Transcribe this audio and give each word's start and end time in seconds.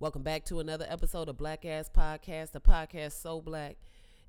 Welcome 0.00 0.22
back 0.22 0.44
to 0.44 0.60
another 0.60 0.86
episode 0.88 1.28
of 1.28 1.38
Black 1.38 1.64
Ass 1.64 1.90
Podcast, 1.92 2.52
the 2.52 2.60
podcast 2.60 3.20
so 3.20 3.40
black. 3.40 3.78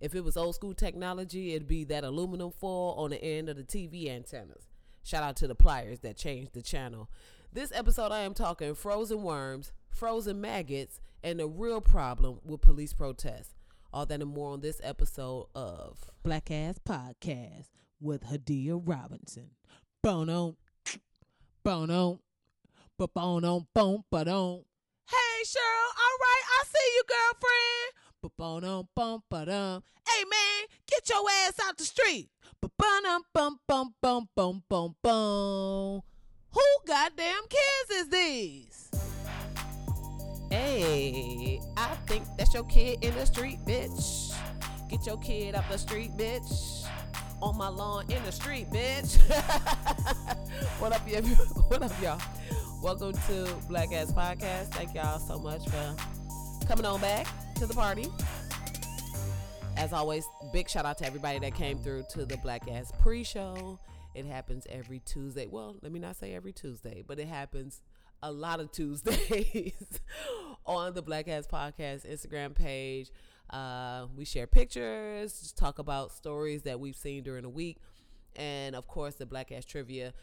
If 0.01 0.15
it 0.15 0.23
was 0.23 0.35
old 0.35 0.55
school 0.55 0.73
technology, 0.73 1.53
it'd 1.53 1.67
be 1.67 1.83
that 1.83 2.03
aluminum 2.03 2.49
foil 2.49 2.95
on 2.97 3.11
the 3.11 3.23
end 3.23 3.49
of 3.49 3.55
the 3.55 3.61
TV 3.61 4.09
antennas. 4.09 4.67
Shout 5.03 5.21
out 5.21 5.35
to 5.35 5.47
the 5.47 5.53
pliers 5.53 5.99
that 5.99 6.17
changed 6.17 6.53
the 6.53 6.63
channel. 6.63 7.07
This 7.53 7.71
episode, 7.71 8.11
I 8.11 8.21
am 8.21 8.33
talking 8.33 8.73
frozen 8.73 9.21
worms, 9.21 9.71
frozen 9.91 10.41
maggots, 10.41 10.99
and 11.23 11.39
the 11.39 11.45
real 11.45 11.81
problem 11.81 12.39
with 12.43 12.61
police 12.61 12.93
protests. 12.93 13.53
All 13.93 14.07
that 14.07 14.21
and 14.23 14.31
more 14.31 14.53
on 14.53 14.61
this 14.61 14.81
episode 14.83 15.49
of 15.53 16.09
Black 16.23 16.49
Ass 16.49 16.79
Podcast 16.79 17.67
with 18.01 18.23
Hadia 18.23 18.81
Robinson. 18.83 19.51
Bono, 20.01 20.57
bono, 21.63 22.21
but 22.97 23.13
bono, 23.13 23.67
boom, 23.75 24.03
but 24.09 24.27
Hey, 25.39 25.45
Cheryl, 25.45 25.91
all 25.95 26.17
right, 26.19 26.43
I 26.59 26.63
see 26.65 26.87
you, 26.95 27.03
girlfriend. 27.07 28.35
Bono, 28.37 28.89
bum, 28.93 29.23
but 29.29 29.47
um. 29.47 29.83
Hey, 30.05 30.25
man, 30.25 30.67
get 30.85 31.07
your 31.07 31.23
ass 31.45 31.53
out 31.65 31.77
the 31.77 31.85
street. 31.85 32.29
But 32.61 32.71
bum, 32.77 33.23
bum, 33.33 33.59
bum, 33.65 33.93
bum, 34.01 34.63
bum, 34.67 34.95
bum. 35.01 36.01
Who 36.51 36.61
goddamn 36.85 37.43
kids 37.47 37.89
is 37.89 38.09
these? 38.09 38.91
Hey, 40.51 41.61
I 41.77 41.95
think 42.05 42.25
that's 42.37 42.53
your 42.53 42.65
kid 42.65 43.01
in 43.01 43.15
the 43.15 43.25
street, 43.25 43.59
bitch. 43.65 44.35
Get 44.89 45.05
your 45.05 45.19
kid 45.19 45.55
up 45.55 45.69
the 45.69 45.77
street, 45.77 46.17
bitch. 46.17 46.85
On 47.41 47.57
my 47.57 47.69
lawn 47.69 48.11
in 48.11 48.21
the 48.25 48.31
street, 48.33 48.69
bitch. 48.71 49.17
what 50.79 50.91
up, 50.91 51.07
y'all? 51.07 51.21
What 51.69 51.81
up, 51.81 52.01
y'all? 52.01 52.19
Welcome 52.81 53.11
to 53.27 53.53
Black 53.67 53.91
Ass 53.91 54.13
Podcast. 54.13 54.73
Thank 54.73 54.95
y'all 54.95 55.19
so 55.19 55.37
much 55.37 55.67
for 55.67 55.95
coming 56.65 56.85
on 56.85 57.01
back 57.01 57.27
to 57.55 57.65
the 57.65 57.73
party. 57.73 58.07
As 59.75 59.91
always, 59.91 60.25
big 60.53 60.69
shout 60.69 60.85
out 60.85 60.97
to 60.99 61.05
everybody 61.05 61.39
that 61.39 61.55
came 61.55 61.79
through 61.79 62.05
to 62.11 62.25
the 62.25 62.37
Black 62.37 62.71
Ass 62.71 62.93
pre-show. 63.01 63.77
It 64.15 64.25
happens 64.25 64.65
every 64.69 64.99
Tuesday. 64.99 65.45
Well, 65.45 65.75
let 65.81 65.91
me 65.91 65.99
not 65.99 66.15
say 66.15 66.33
every 66.33 66.53
Tuesday, 66.53 67.03
but 67.05 67.19
it 67.19 67.27
happens 67.27 67.81
a 68.23 68.31
lot 68.31 68.61
of 68.61 68.71
Tuesdays 68.71 69.99
on 70.65 70.93
the 70.93 71.01
Black 71.01 71.27
Ass 71.27 71.47
Podcast 71.47 72.09
Instagram 72.09 72.55
page. 72.55 73.11
Uh, 73.49 74.05
we 74.15 74.23
share 74.23 74.47
pictures, 74.47 75.37
just 75.37 75.57
talk 75.57 75.79
about 75.79 76.13
stories 76.13 76.61
that 76.61 76.79
we've 76.79 76.95
seen 76.95 77.23
during 77.23 77.43
the 77.43 77.49
week. 77.49 77.75
And 78.35 78.75
of 78.75 78.87
course, 78.87 79.15
the 79.15 79.25
Black 79.25 79.51
Ass 79.51 79.65
Trivia. 79.65 80.13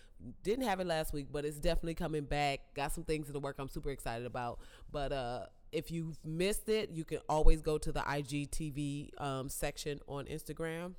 Didn't 0.42 0.64
have 0.64 0.80
it 0.80 0.86
last 0.86 1.12
week, 1.12 1.26
but 1.30 1.44
it's 1.44 1.58
definitely 1.58 1.94
coming 1.94 2.24
back. 2.24 2.60
Got 2.74 2.92
some 2.92 3.04
things 3.04 3.26
in 3.26 3.32
the 3.32 3.40
work 3.40 3.56
I'm 3.58 3.68
super 3.68 3.90
excited 3.90 4.26
about. 4.26 4.60
But 4.90 5.12
uh, 5.12 5.46
if 5.72 5.90
you've 5.90 6.18
missed 6.24 6.68
it, 6.68 6.90
you 6.90 7.04
can 7.04 7.18
always 7.28 7.60
go 7.60 7.78
to 7.78 7.92
the 7.92 8.00
IGTV 8.00 9.20
um, 9.20 9.48
section 9.48 10.00
on 10.08 10.24
Instagram 10.24 10.94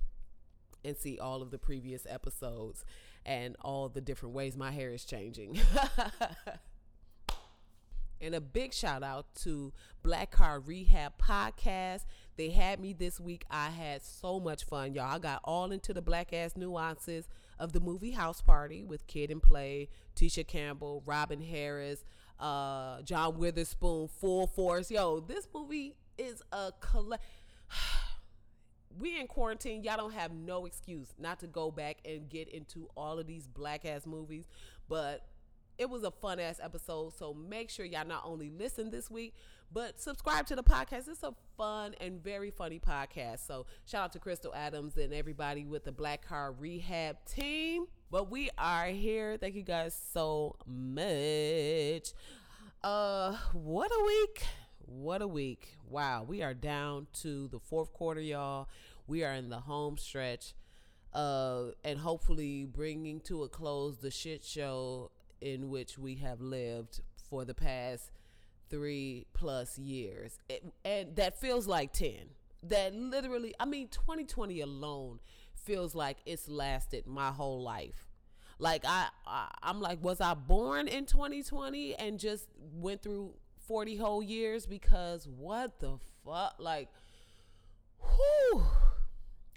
and 0.85 0.95
see 0.95 1.17
all 1.17 1.41
of 1.41 1.51
the 1.51 1.57
previous 1.57 2.05
episodes 2.07 2.85
and 3.25 3.55
all 3.61 3.89
the 3.89 4.01
different 4.01 4.35
ways 4.35 4.55
my 4.55 4.71
hair 4.71 4.91
is 4.91 5.03
changing. 5.03 5.59
and 8.21 8.35
a 8.35 8.41
big 8.41 8.73
shout 8.73 9.03
out 9.03 9.33
to 9.35 9.73
Black 10.01 10.31
Car 10.31 10.59
Rehab 10.59 11.13
Podcast. 11.17 12.05
They 12.37 12.51
had 12.51 12.79
me 12.79 12.93
this 12.93 13.19
week. 13.19 13.45
I 13.49 13.69
had 13.69 14.03
so 14.03 14.39
much 14.39 14.63
fun, 14.63 14.93
y'all. 14.93 15.15
I 15.15 15.17
got 15.17 15.41
all 15.43 15.71
into 15.71 15.91
the 15.91 16.03
black 16.03 16.31
ass 16.33 16.55
nuances 16.55 17.27
of 17.59 17.73
the 17.73 17.79
movie 17.79 18.11
House 18.11 18.41
Party 18.41 18.83
with 18.83 19.07
Kid 19.07 19.31
and 19.31 19.41
Play, 19.41 19.89
Tisha 20.15 20.45
Campbell, 20.45 21.01
Robin 21.05 21.41
Harris, 21.41 22.05
uh, 22.39 23.01
John 23.01 23.39
Witherspoon, 23.39 24.07
Full 24.07 24.45
Force. 24.45 24.91
Yo, 24.91 25.19
this 25.19 25.47
movie 25.53 25.95
is 26.19 26.43
a 26.51 26.71
collect. 26.79 27.23
we 28.99 29.19
in 29.19 29.25
quarantine. 29.25 29.83
Y'all 29.83 29.97
don't 29.97 30.13
have 30.13 30.31
no 30.31 30.67
excuse 30.67 31.13
not 31.17 31.39
to 31.39 31.47
go 31.47 31.71
back 31.71 31.97
and 32.05 32.29
get 32.29 32.47
into 32.49 32.87
all 32.95 33.17
of 33.17 33.25
these 33.25 33.47
black 33.47 33.83
ass 33.83 34.05
movies. 34.05 34.45
But 34.87 35.25
it 35.77 35.89
was 35.89 36.03
a 36.03 36.11
fun 36.11 36.39
ass 36.39 36.59
episode. 36.61 37.13
So 37.17 37.33
make 37.33 37.69
sure 37.69 37.85
y'all 37.85 38.05
not 38.07 38.23
only 38.25 38.49
listen 38.49 38.91
this 38.91 39.09
week, 39.09 39.33
but 39.71 39.99
subscribe 39.99 40.47
to 40.47 40.55
the 40.55 40.63
podcast. 40.63 41.07
It's 41.07 41.23
a 41.23 41.33
fun 41.57 41.93
and 41.99 42.23
very 42.23 42.51
funny 42.51 42.79
podcast. 42.79 43.45
So 43.45 43.65
shout 43.85 44.05
out 44.05 44.13
to 44.13 44.19
Crystal 44.19 44.53
Adams 44.55 44.97
and 44.97 45.13
everybody 45.13 45.65
with 45.65 45.83
the 45.83 45.91
Black 45.91 46.25
Car 46.27 46.53
Rehab 46.53 47.17
team. 47.25 47.85
But 48.09 48.31
we 48.31 48.49
are 48.57 48.87
here. 48.87 49.37
Thank 49.37 49.55
you 49.55 49.63
guys 49.63 49.99
so 50.13 50.55
much. 50.65 52.13
Uh, 52.83 53.35
what 53.53 53.91
a 53.91 54.03
week. 54.05 54.43
What 54.85 55.21
a 55.21 55.27
week. 55.27 55.75
Wow. 55.89 56.23
We 56.27 56.41
are 56.41 56.53
down 56.53 57.07
to 57.21 57.49
the 57.49 57.59
fourth 57.59 57.91
quarter, 57.91 58.21
y'all. 58.21 58.69
We 59.07 59.23
are 59.23 59.33
in 59.33 59.49
the 59.49 59.59
home 59.59 59.97
stretch. 59.97 60.53
Uh, 61.13 61.71
and 61.83 61.99
hopefully 61.99 62.65
bringing 62.65 63.19
to 63.21 63.43
a 63.43 63.49
close 63.49 63.97
the 63.97 64.11
shit 64.11 64.43
show 64.43 65.11
in 65.41 65.69
which 65.69 65.97
we 65.97 66.15
have 66.15 66.41
lived 66.41 67.01
for 67.29 67.43
the 67.43 67.53
past 67.53 68.11
three 68.69 69.25
plus 69.33 69.77
years. 69.77 70.39
It, 70.49 70.63
and 70.83 71.15
that 71.15 71.39
feels 71.39 71.67
like 71.67 71.93
10. 71.93 72.13
That 72.63 72.93
literally, 72.95 73.53
I 73.59 73.65
mean, 73.65 73.87
2020 73.89 74.61
alone 74.61 75.19
feels 75.53 75.93
like 75.93 76.17
it's 76.25 76.47
lasted 76.47 77.05
my 77.05 77.29
whole 77.29 77.61
life. 77.61 78.07
Like 78.59 78.83
I, 78.85 79.07
I 79.25 79.49
I'm 79.61 79.81
like, 79.81 80.03
was 80.03 80.19
I 80.19 80.33
born 80.33 80.87
in 80.87 81.05
2020 81.05 81.95
and 81.95 82.19
just 82.19 82.47
went 82.73 83.03
through 83.03 83.33
40 83.67 83.97
whole 83.97 84.23
years? 84.23 84.65
Because 84.65 85.27
what 85.27 85.79
the 85.79 85.97
fuck? 86.25 86.55
Like, 86.57 86.89
whew. 87.99 88.63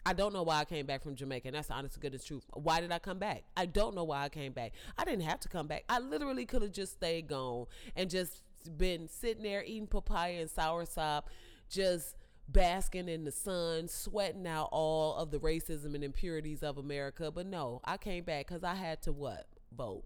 I 0.04 0.12
don't 0.14 0.32
know 0.32 0.42
why 0.42 0.60
I 0.60 0.64
came 0.64 0.86
back 0.86 1.02
from 1.02 1.14
Jamaica, 1.14 1.48
and 1.48 1.54
that's 1.54 1.68
the 1.68 1.74
honest 1.74 1.94
to 1.94 2.00
goodness 2.00 2.24
truth. 2.24 2.44
Why 2.54 2.80
did 2.80 2.90
I 2.90 2.98
come 2.98 3.18
back? 3.18 3.44
I 3.56 3.66
don't 3.66 3.94
know 3.94 4.04
why 4.04 4.24
I 4.24 4.28
came 4.30 4.52
back. 4.52 4.72
I 4.96 5.04
didn't 5.04 5.22
have 5.22 5.40
to 5.40 5.48
come 5.48 5.66
back. 5.66 5.84
I 5.88 5.98
literally 5.98 6.46
could 6.46 6.62
have 6.62 6.72
just 6.72 6.92
stayed 6.94 7.28
gone 7.28 7.66
and 7.94 8.08
just 8.08 8.42
been 8.68 9.08
sitting 9.08 9.42
there 9.42 9.62
eating 9.64 9.86
papaya 9.86 10.40
and 10.40 10.50
soursop, 10.50 11.24
just 11.68 12.16
basking 12.48 13.08
in 13.08 13.24
the 13.24 13.32
sun, 13.32 13.88
sweating 13.88 14.46
out 14.46 14.68
all 14.72 15.14
of 15.16 15.30
the 15.30 15.38
racism 15.38 15.94
and 15.94 16.04
impurities 16.04 16.62
of 16.62 16.78
America. 16.78 17.30
But 17.30 17.46
no, 17.46 17.80
I 17.84 17.96
came 17.96 18.24
back 18.24 18.48
because 18.48 18.64
I 18.64 18.74
had 18.74 19.02
to 19.02 19.12
what? 19.12 19.46
Vote. 19.76 20.04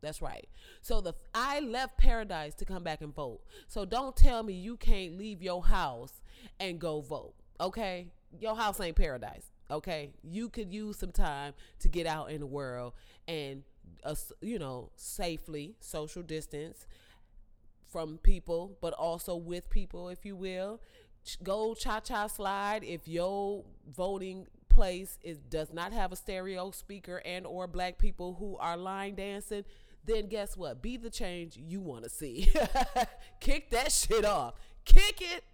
That's 0.00 0.20
right. 0.20 0.48
So 0.80 1.00
the 1.00 1.14
I 1.34 1.60
left 1.60 1.96
paradise 1.96 2.54
to 2.56 2.64
come 2.64 2.82
back 2.82 3.02
and 3.02 3.14
vote. 3.14 3.40
So 3.68 3.84
don't 3.84 4.16
tell 4.16 4.42
me 4.42 4.52
you 4.54 4.76
can't 4.76 5.16
leave 5.16 5.42
your 5.42 5.64
house 5.64 6.20
and 6.58 6.80
go 6.80 7.00
vote. 7.00 7.34
Okay? 7.60 8.08
Your 8.40 8.56
house 8.56 8.80
ain't 8.80 8.96
paradise. 8.96 9.52
Okay? 9.70 10.10
You 10.24 10.48
could 10.48 10.72
use 10.72 10.98
some 10.98 11.12
time 11.12 11.54
to 11.78 11.88
get 11.88 12.06
out 12.06 12.30
in 12.30 12.40
the 12.40 12.46
world 12.46 12.94
and 13.28 13.62
uh, 14.04 14.14
you 14.40 14.58
know, 14.58 14.90
safely 14.96 15.76
social 15.80 16.22
distance 16.22 16.86
from 17.92 18.18
people, 18.18 18.76
but 18.80 18.94
also 18.94 19.36
with 19.36 19.70
people, 19.70 20.08
if 20.08 20.24
you 20.24 20.34
will. 20.34 20.80
Go 21.42 21.74
cha 21.74 22.00
cha 22.00 22.26
slide 22.26 22.82
if 22.82 23.06
your 23.06 23.64
voting 23.94 24.46
place 24.68 25.18
is 25.22 25.38
does 25.38 25.72
not 25.72 25.92
have 25.92 26.10
a 26.10 26.16
stereo 26.16 26.70
speaker 26.70 27.22
and 27.24 27.46
or 27.46 27.68
black 27.68 27.98
people 27.98 28.34
who 28.40 28.56
are 28.56 28.76
line 28.76 29.14
dancing 29.14 29.64
then 30.04 30.26
guess 30.26 30.56
what? 30.56 30.82
Be 30.82 30.96
the 30.96 31.10
change 31.10 31.56
you 31.56 31.80
want 31.80 32.04
to 32.04 32.10
see. 32.10 32.52
Kick 33.40 33.70
that 33.70 33.92
shit 33.92 34.24
off. 34.24 34.54
Kick 34.84 35.20
it 35.20 35.44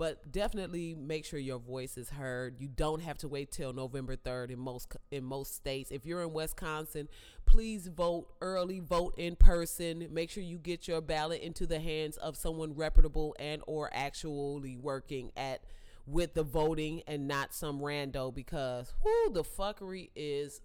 but 0.00 0.32
definitely 0.32 0.94
make 0.94 1.26
sure 1.26 1.38
your 1.38 1.58
voice 1.58 1.98
is 1.98 2.08
heard. 2.08 2.56
You 2.58 2.68
don't 2.68 3.02
have 3.02 3.18
to 3.18 3.28
wait 3.28 3.52
till 3.52 3.74
November 3.74 4.16
3rd 4.16 4.52
in 4.52 4.58
most 4.58 4.96
in 5.10 5.22
most 5.22 5.54
states. 5.54 5.90
If 5.90 6.06
you're 6.06 6.22
in 6.22 6.32
Wisconsin, 6.32 7.06
please 7.44 7.86
vote 7.86 8.28
early, 8.40 8.80
vote 8.80 9.12
in 9.18 9.36
person. 9.36 10.08
Make 10.10 10.30
sure 10.30 10.42
you 10.42 10.56
get 10.56 10.88
your 10.88 11.02
ballot 11.02 11.42
into 11.42 11.66
the 11.66 11.80
hands 11.80 12.16
of 12.16 12.34
someone 12.38 12.74
reputable 12.74 13.36
and 13.38 13.60
or 13.66 13.90
actually 13.92 14.74
working 14.74 15.32
at 15.36 15.64
with 16.06 16.32
the 16.32 16.44
voting 16.44 17.02
and 17.06 17.28
not 17.28 17.52
some 17.52 17.80
rando 17.80 18.34
because 18.34 18.94
whoo 19.04 19.34
the 19.34 19.44
fuckery 19.44 20.08
is 20.16 20.62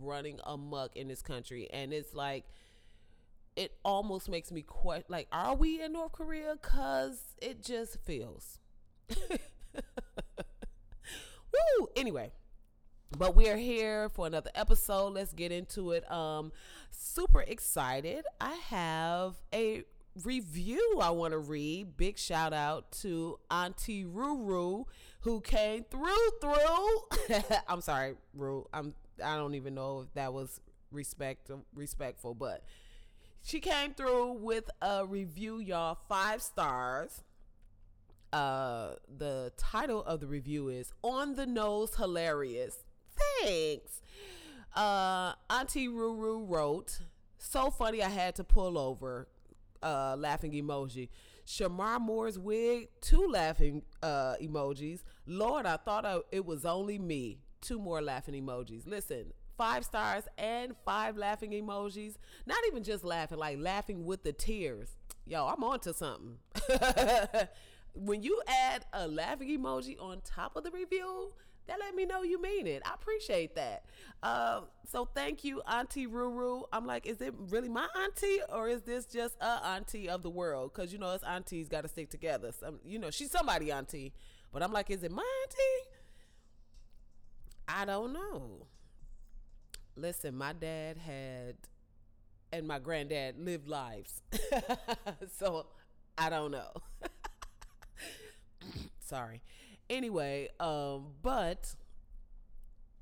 running 0.00 0.38
amok 0.44 0.94
in 0.94 1.08
this 1.08 1.22
country 1.22 1.68
and 1.72 1.92
it's 1.92 2.14
like 2.14 2.44
it 3.56 3.72
almost 3.84 4.28
makes 4.28 4.52
me 4.52 4.62
question 4.62 5.06
like 5.08 5.26
are 5.32 5.56
we 5.56 5.82
in 5.82 5.92
North 5.92 6.12
Korea 6.12 6.54
cuz 6.62 7.34
it 7.42 7.64
just 7.64 7.98
feels 8.04 8.60
Woo! 11.52 11.88
Anyway, 11.96 12.32
but 13.16 13.34
we're 13.34 13.56
here 13.56 14.08
for 14.08 14.26
another 14.26 14.50
episode. 14.54 15.14
Let's 15.14 15.32
get 15.32 15.52
into 15.52 15.92
it. 15.92 16.10
Um, 16.10 16.52
super 16.90 17.42
excited. 17.42 18.24
I 18.40 18.54
have 18.68 19.34
a 19.54 19.84
review 20.24 20.98
I 21.00 21.10
want 21.10 21.32
to 21.32 21.38
read. 21.38 21.96
Big 21.96 22.18
shout 22.18 22.52
out 22.52 22.90
to 23.02 23.38
Auntie 23.50 24.04
Ruru 24.04 24.84
who 25.20 25.40
came 25.40 25.84
through 25.84 26.30
through. 26.40 27.36
I'm 27.68 27.80
sorry, 27.80 28.14
Ruru. 28.36 28.66
I'm 28.72 28.94
I 29.22 29.36
don't 29.36 29.54
even 29.54 29.74
know 29.74 30.00
if 30.00 30.14
that 30.14 30.32
was 30.32 30.60
respect 30.90 31.50
respectful, 31.74 32.34
but 32.34 32.64
she 33.42 33.60
came 33.60 33.94
through 33.94 34.32
with 34.34 34.70
a 34.82 35.06
review, 35.06 35.58
y'all, 35.58 35.98
five 36.08 36.42
stars. 36.42 37.22
Uh, 38.32 38.94
the 39.18 39.52
title 39.56 40.02
of 40.02 40.20
the 40.20 40.26
review 40.26 40.68
is 40.68 40.92
"On 41.02 41.34
the 41.34 41.46
Nose 41.46 41.94
Hilarious." 41.96 42.84
Thanks. 43.42 44.00
Uh, 44.74 45.32
Auntie 45.48 45.88
Ruru 45.88 46.48
wrote, 46.48 47.00
"So 47.38 47.70
funny, 47.70 48.02
I 48.02 48.08
had 48.08 48.34
to 48.36 48.44
pull 48.44 48.78
over." 48.78 49.28
Uh, 49.82 50.16
laughing 50.18 50.52
emoji. 50.52 51.08
Shemar 51.46 52.00
Moore's 52.00 52.38
wig, 52.38 52.88
two 53.00 53.28
laughing 53.28 53.82
uh, 54.02 54.34
emojis. 54.42 55.02
Lord, 55.26 55.64
I 55.64 55.76
thought 55.76 56.04
I, 56.04 56.18
it 56.32 56.44
was 56.44 56.64
only 56.64 56.98
me. 56.98 57.38
Two 57.60 57.78
more 57.78 58.02
laughing 58.02 58.34
emojis. 58.42 58.86
Listen, 58.86 59.32
five 59.56 59.84
stars 59.84 60.24
and 60.38 60.74
five 60.84 61.16
laughing 61.16 61.52
emojis. 61.52 62.14
Not 62.46 62.58
even 62.66 62.82
just 62.82 63.04
laughing, 63.04 63.38
like 63.38 63.58
laughing 63.60 64.04
with 64.04 64.24
the 64.24 64.32
tears. 64.32 64.96
Yo, 65.26 65.46
I'm 65.46 65.62
on 65.64 65.80
to 65.80 65.94
something. 65.94 66.38
when 67.96 68.22
you 68.22 68.40
add 68.46 68.84
a 68.92 69.08
laughing 69.08 69.48
emoji 69.48 70.00
on 70.00 70.20
top 70.24 70.56
of 70.56 70.64
the 70.64 70.70
review, 70.70 71.32
that 71.66 71.78
let 71.80 71.94
me 71.94 72.04
know 72.04 72.22
you 72.22 72.40
mean 72.40 72.66
it. 72.66 72.82
I 72.86 72.94
appreciate 72.94 73.56
that. 73.56 73.84
Uh, 74.22 74.62
so 74.88 75.04
thank 75.04 75.42
you, 75.44 75.62
Auntie 75.62 76.06
Ruru. 76.06 76.64
I'm 76.72 76.86
like, 76.86 77.06
is 77.06 77.20
it 77.20 77.34
really 77.50 77.68
my 77.68 77.86
auntie 78.04 78.38
or 78.52 78.68
is 78.68 78.82
this 78.82 79.06
just 79.06 79.36
a 79.40 79.66
auntie 79.66 80.08
of 80.08 80.22
the 80.22 80.30
world? 80.30 80.72
Because 80.74 80.92
you 80.92 80.98
know, 80.98 81.06
us 81.06 81.22
aunties 81.24 81.68
got 81.68 81.82
to 81.82 81.88
stick 81.88 82.10
together. 82.10 82.52
Some, 82.52 82.78
you 82.84 82.98
know, 82.98 83.10
she's 83.10 83.30
somebody 83.30 83.72
auntie, 83.72 84.12
but 84.52 84.62
I'm 84.62 84.72
like, 84.72 84.90
is 84.90 85.02
it 85.02 85.10
my 85.10 85.24
auntie? 85.42 85.90
I 87.68 87.84
don't 87.84 88.12
know. 88.12 88.66
Listen, 89.96 90.36
my 90.36 90.52
dad 90.52 90.98
had 90.98 91.56
and 92.52 92.66
my 92.66 92.78
granddad 92.78 93.38
lived 93.38 93.68
lives, 93.68 94.22
so 95.38 95.66
I 96.16 96.30
don't 96.30 96.50
know. 96.52 96.70
Sorry. 99.06 99.40
Anyway, 99.88 100.48
um, 100.58 101.12
but 101.22 101.76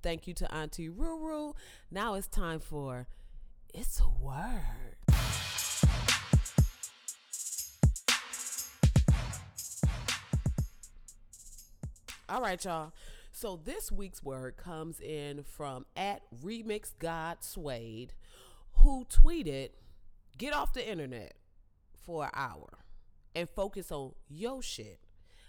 thank 0.03 0.27
you 0.27 0.35
to 0.35 0.55
Auntie 0.55 0.91
Ruru. 0.91 1.55
Now 1.91 2.13
it's 2.13 2.27
time 2.29 2.61
for 2.61 3.07
It's 3.73 4.01
a 4.01 4.09
Word. 4.23 4.99
All 12.29 12.43
right, 12.43 12.63
y'all. 12.63 12.93
So 13.33 13.59
this 13.65 13.91
week's 13.91 14.23
word 14.23 14.59
comes 14.59 15.01
in 15.01 15.43
from 15.43 15.87
at 15.97 16.21
Remix 16.45 16.93
God 16.99 17.39
Suede, 17.41 18.13
who 18.75 19.07
tweeted, 19.07 19.71
"Get 20.37 20.53
off 20.53 20.75
the 20.75 20.87
internet 20.87 21.35
for 21.95 22.25
an 22.25 22.31
hour 22.35 22.81
and 23.35 23.49
focus 23.49 23.91
on 23.91 24.13
yo 24.29 24.61
shit. 24.61 25.04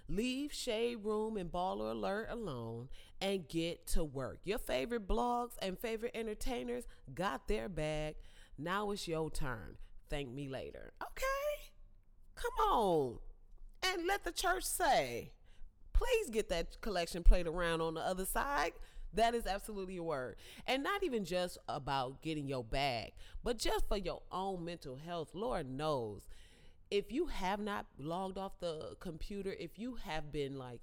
Leave 0.07 0.53
Shade 0.53 0.99
Room 1.03 1.35
and 1.35 1.51
Baller 1.51 1.91
Alert 1.91 2.27
alone 2.29 2.89
and 3.19 3.47
get 3.47 3.87
to 3.87 4.03
work. 4.03 4.39
Your 4.43 4.59
favorite 4.59 5.07
blogs 5.07 5.53
and 5.61 5.79
favorite 5.79 6.11
entertainers 6.13 6.85
got 7.13 7.47
their 7.47 7.67
bag. 7.67 8.15
Now 8.57 8.91
it's 8.91 9.07
your 9.07 9.31
turn. 9.31 9.77
Thank 10.09 10.29
me 10.29 10.47
later. 10.47 10.93
Okay? 11.01 11.71
Come 12.35 12.67
on. 12.71 13.17
And 13.81 14.05
let 14.05 14.23
the 14.23 14.31
church 14.31 14.63
say, 14.63 15.31
please 15.93 16.29
get 16.29 16.49
that 16.49 16.81
collection 16.81 17.23
played 17.23 17.47
around 17.47 17.81
on 17.81 17.95
the 17.95 18.01
other 18.01 18.25
side. 18.25 18.73
That 19.13 19.33
is 19.33 19.47
absolutely 19.47 19.97
a 19.97 20.03
word. 20.03 20.35
And 20.67 20.83
not 20.83 21.03
even 21.03 21.25
just 21.25 21.57
about 21.69 22.21
getting 22.21 22.47
your 22.47 22.63
bag, 22.63 23.13
but 23.43 23.57
just 23.57 23.87
for 23.87 23.97
your 23.97 24.21
own 24.31 24.65
mental 24.65 24.97
health. 24.97 25.29
Lord 25.33 25.69
knows 25.69 26.27
if 26.95 27.11
you 27.11 27.25
have 27.25 27.59
not 27.59 27.85
logged 27.97 28.37
off 28.37 28.57
the 28.61 28.95
computer, 29.01 29.53
if 29.59 29.77
you 29.77 29.95
have 29.95 30.31
been 30.31 30.57
like 30.57 30.79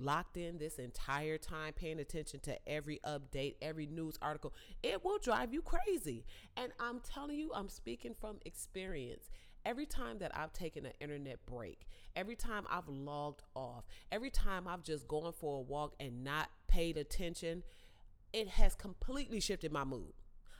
locked 0.00 0.36
in 0.36 0.58
this 0.58 0.78
entire 0.78 1.38
time 1.38 1.72
paying 1.74 2.00
attention 2.00 2.40
to 2.40 2.58
every 2.68 3.00
update, 3.06 3.54
every 3.62 3.86
news 3.86 4.16
article, 4.20 4.52
it 4.82 5.04
will 5.04 5.18
drive 5.18 5.52
you 5.52 5.62
crazy. 5.62 6.24
And 6.56 6.72
I'm 6.80 6.98
telling 7.00 7.38
you, 7.38 7.52
I'm 7.54 7.68
speaking 7.68 8.14
from 8.20 8.38
experience. 8.44 9.30
Every 9.64 9.86
time 9.86 10.18
that 10.18 10.36
I've 10.36 10.52
taken 10.52 10.86
an 10.86 10.92
internet 11.00 11.44
break, 11.46 11.86
every 12.16 12.36
time 12.36 12.64
I've 12.68 12.88
logged 12.88 13.42
off, 13.54 13.84
every 14.10 14.30
time 14.30 14.66
I've 14.66 14.82
just 14.82 15.06
gone 15.06 15.32
for 15.32 15.58
a 15.58 15.60
walk 15.60 15.94
and 16.00 16.24
not 16.24 16.48
paid 16.66 16.96
attention, 16.96 17.62
it 18.32 18.48
has 18.48 18.74
completely 18.74 19.38
shifted 19.38 19.70
my 19.70 19.84
mood. 19.84 20.14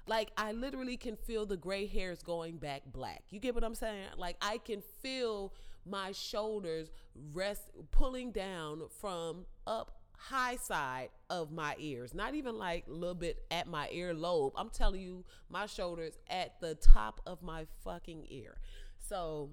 Like 0.09 0.31
I 0.37 0.53
literally 0.53 0.97
can 0.97 1.17
feel 1.17 1.45
the 1.45 1.57
gray 1.57 1.87
hairs 1.87 2.23
going 2.23 2.57
back 2.57 2.83
black. 2.87 3.25
You 3.31 3.39
get 3.39 3.55
what 3.55 3.63
I'm 3.63 3.75
saying? 3.75 4.09
Like 4.17 4.37
I 4.41 4.59
can 4.59 4.83
feel 5.03 5.53
my 5.85 6.13
shoulders 6.13 6.91
rest 7.33 7.71
pulling 7.91 8.33
down 8.33 8.83
from 9.01 9.45
up 9.67 9.99
high 10.17 10.57
side 10.57 11.11
of 11.31 11.53
my 11.53 11.77
ears. 11.79 12.15
Not 12.15 12.35
even 12.35 12.57
like 12.57 12.87
a 12.89 12.93
little 12.93 13.15
bit 13.15 13.45
at 13.51 13.67
my 13.67 13.89
ear 13.93 14.15
lobe. 14.15 14.55
I'm 14.57 14.71
telling 14.71 15.01
you, 15.01 15.25
my 15.49 15.67
shoulders 15.67 16.19
at 16.29 16.61
the 16.61 16.75
top 16.75 17.21
of 17.27 17.43
my 17.43 17.67
fucking 17.85 18.27
ear. 18.31 18.59
So 18.99 19.51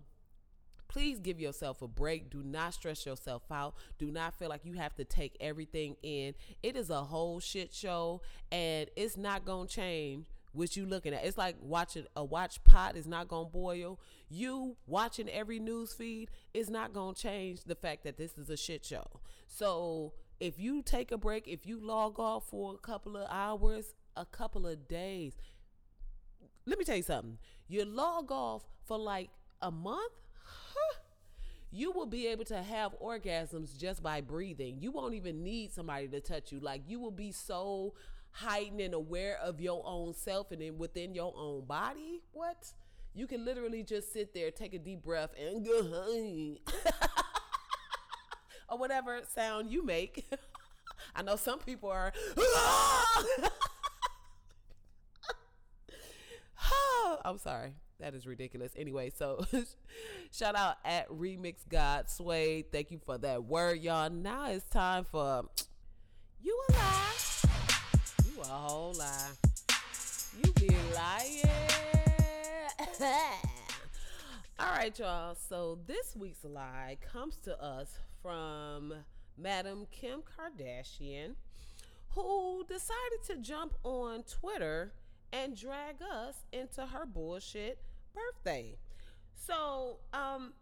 please 0.88 1.20
give 1.20 1.40
yourself 1.40 1.82
a 1.82 1.88
break. 1.88 2.30
Do 2.30 2.42
not 2.44 2.74
stress 2.74 3.06
yourself 3.06 3.44
out. 3.52 3.76
Do 4.00 4.10
not 4.12 4.34
feel 4.40 4.50
like 4.50 4.62
you 4.64 4.74
have 4.74 4.96
to 4.96 5.04
take 5.04 5.36
everything 5.40 5.98
in. 6.02 6.34
It 6.64 6.76
is 6.76 6.90
a 6.90 7.04
whole 7.04 7.40
shit 7.40 7.74
show 7.74 8.22
and 8.52 8.90
it's 8.96 9.18
not 9.18 9.46
going 9.46 9.68
to 9.68 9.76
change 9.76 10.26
what 10.56 10.76
you 10.76 10.86
looking 10.86 11.14
at. 11.14 11.26
It's 11.26 11.38
like 11.38 11.56
watching 11.62 12.06
a 12.16 12.24
watch 12.24 12.64
pot 12.64 12.96
is 12.96 13.06
not 13.06 13.28
gonna 13.28 13.50
boil. 13.50 14.00
You 14.30 14.78
watching 14.88 15.30
every 15.30 15.60
news 15.60 15.94
feed 15.94 16.30
is 16.54 16.70
not 16.70 16.94
gonna 16.94 17.14
change 17.14 17.64
the 17.66 17.76
fact 17.76 18.04
that 18.04 18.18
this 18.18 18.38
is 18.38 18.50
a 18.50 18.58
shit 18.58 18.86
show. 18.86 19.06
So 19.48 20.14
if 20.40 20.60
you 20.60 20.82
take 20.82 21.12
a 21.12 21.18
break, 21.18 21.48
if 21.48 21.66
you 21.66 21.80
log 21.80 22.20
off 22.20 22.48
for 22.50 22.74
a 22.74 22.78
couple 22.78 23.18
of 23.18 23.28
hours, 23.30 23.94
a 24.16 24.26
couple 24.26 24.66
of 24.66 24.88
days, 24.88 25.34
let 26.66 26.80
me 26.80 26.86
tell 26.86 26.98
you 26.98 27.04
something. 27.04 27.38
You 27.68 27.86
log 27.86 28.32
off 28.32 28.64
for 28.86 28.98
like 28.98 29.30
a 29.62 29.72
month, 29.72 30.14
you 31.72 31.92
will 31.92 32.06
be 32.06 32.28
able 32.28 32.46
to 32.46 32.62
have 32.62 32.96
orgasms 33.02 33.78
just 33.78 34.02
by 34.02 34.22
breathing. 34.22 34.78
You 34.80 34.92
won't 34.92 35.14
even 35.14 35.44
need 35.44 35.74
somebody 35.74 36.08
to 36.08 36.22
touch 36.22 36.52
you. 36.52 36.60
Like 36.60 36.84
you 36.88 37.00
will 37.00 37.12
be 37.12 37.32
so 37.34 37.94
heightened 38.36 38.82
and 38.82 38.94
aware 38.94 39.38
of 39.42 39.62
your 39.62 39.82
own 39.86 40.14
self 40.14 40.52
and 40.52 40.62
then 40.62 40.78
within 40.78 41.16
your 41.16 41.34
own 41.38 41.64
body. 41.66 42.22
What? 42.34 42.74
You 43.14 43.28
can 43.28 43.46
literally 43.46 43.82
just 43.82 44.12
sit 44.12 44.34
there, 44.34 44.52
take 44.52 44.74
a 44.74 44.80
deep 44.80 45.04
breath, 45.04 45.30
and 45.40 45.66
go, 45.66 45.80
or 48.70 48.78
whatever 48.78 49.22
sound 49.34 49.72
you 49.72 49.86
make. 49.86 50.26
I 51.16 51.22
know 51.22 51.38
some 51.38 51.60
people 51.60 51.90
are. 51.90 52.12
Ah. 52.38 53.26
I'm 57.24 57.38
sorry. 57.38 57.74
That 58.02 58.14
is 58.14 58.28
ridiculous. 58.28 58.74
Anyway, 58.76 59.12
so 59.18 59.46
shout 60.32 60.56
out 60.56 60.76
at 60.84 61.10
Remix 61.10 61.56
God 61.70 62.10
Sway. 62.10 62.64
Thank 62.64 62.92
you 62.92 63.00
for 63.04 63.18
that 63.18 63.46
word, 63.46 63.80
y'all. 63.80 64.10
Now 64.10 64.50
it's 64.50 64.68
time 64.70 65.06
for 65.10 65.46
You 66.42 66.62
Alive 66.70 67.15
a 68.46 68.54
whole 68.54 68.94
lie. 68.94 69.32
You 70.38 70.52
be 70.54 70.76
lying. 70.96 71.42
All 74.60 74.72
right, 74.72 74.98
y'all. 75.00 75.36
So 75.50 75.80
this 75.88 76.16
week's 76.16 76.44
lie 76.44 76.98
comes 77.12 77.38
to 77.44 77.62
us 77.62 77.98
from 78.22 78.94
Madam 79.38 79.88
Kim 79.92 80.22
Kardashian, 80.22 81.36
who 82.10 82.64
decided 82.68 83.24
to 83.28 83.38
jump 83.38 83.74
on 83.84 84.24
Twitter 84.24 84.94
and 85.34 85.56
drag 85.56 85.96
us 86.02 86.36
into 86.54 86.86
her 86.86 87.06
bullshit 87.06 87.80
birthday. 88.14 88.78
So, 89.36 89.98
um, 90.14 90.54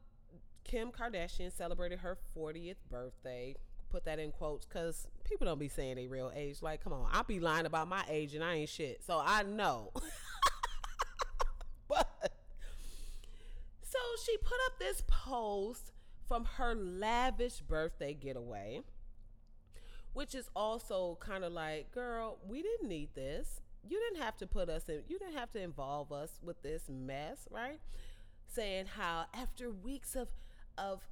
Kim 0.64 0.92
Kardashian 0.92 1.56
celebrated 1.56 2.00
her 2.00 2.18
40th 2.36 2.78
birthday 2.90 3.56
put 3.94 4.06
that 4.06 4.18
in 4.18 4.32
quotes 4.32 4.66
because 4.66 5.08
people 5.24 5.46
don't 5.46 5.60
be 5.60 5.68
saying 5.68 5.98
their 5.98 6.10
real 6.10 6.32
age. 6.36 6.64
Like, 6.64 6.84
come 6.84 6.94
on, 6.94 7.08
I 7.14 7.22
be 7.22 7.40
lying 7.40 7.68
about 7.68 7.88
my 7.88 8.04
age 8.10 8.34
and 8.34 8.44
I 8.44 8.56
ain't 8.56 8.70
shit. 8.70 9.04
So 9.04 9.22
I 9.24 9.44
know. 9.44 9.92
but 11.88 12.10
so 13.84 14.00
she 14.26 14.36
put 14.38 14.58
up 14.66 14.80
this 14.80 15.04
post 15.06 15.92
from 16.28 16.46
her 16.58 16.74
lavish 16.74 17.60
birthday 17.60 18.16
getaway, 18.16 18.82
which 20.14 20.34
is 20.34 20.50
also 20.56 21.20
kind 21.22 21.44
of 21.44 21.54
like, 21.54 21.92
girl, 21.92 22.40
we 22.48 22.64
didn't 22.64 22.90
need 22.90 23.10
this. 23.14 23.62
You 23.88 24.00
didn't 24.00 24.24
have 24.24 24.38
to 24.38 24.48
put 24.48 24.70
us 24.70 24.90
in, 24.90 25.04
you 25.08 25.20
didn't 25.20 25.38
have 25.38 25.52
to 25.52 25.62
involve 25.62 26.12
us 26.12 26.40
with 26.42 26.60
this 26.64 26.90
mess, 26.90 27.48
right? 27.52 27.80
Saying 28.48 28.88
how 28.88 29.26
after 29.36 29.70
weeks 29.70 30.16
of 30.16 30.30
of 30.80 31.04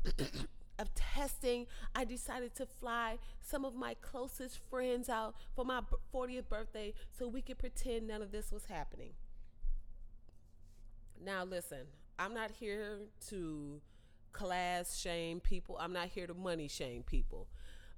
of 0.81 0.93
testing, 0.95 1.67
I 1.95 2.03
decided 2.03 2.55
to 2.55 2.65
fly 2.65 3.19
some 3.41 3.63
of 3.63 3.75
my 3.75 3.95
closest 4.01 4.59
friends 4.69 5.09
out 5.09 5.35
for 5.55 5.63
my 5.63 5.81
40th 6.13 6.49
birthday 6.49 6.93
so 7.17 7.27
we 7.27 7.41
could 7.41 7.59
pretend 7.59 8.07
none 8.07 8.21
of 8.21 8.31
this 8.31 8.51
was 8.51 8.65
happening. 8.65 9.13
Now, 11.23 11.43
listen, 11.43 11.85
I'm 12.17 12.33
not 12.33 12.51
here 12.51 12.99
to 13.29 13.81
class 14.33 14.97
shame 14.97 15.39
people. 15.39 15.77
I'm 15.79 15.93
not 15.93 16.07
here 16.07 16.27
to 16.27 16.33
money 16.33 16.67
shame 16.67 17.03
people. 17.03 17.47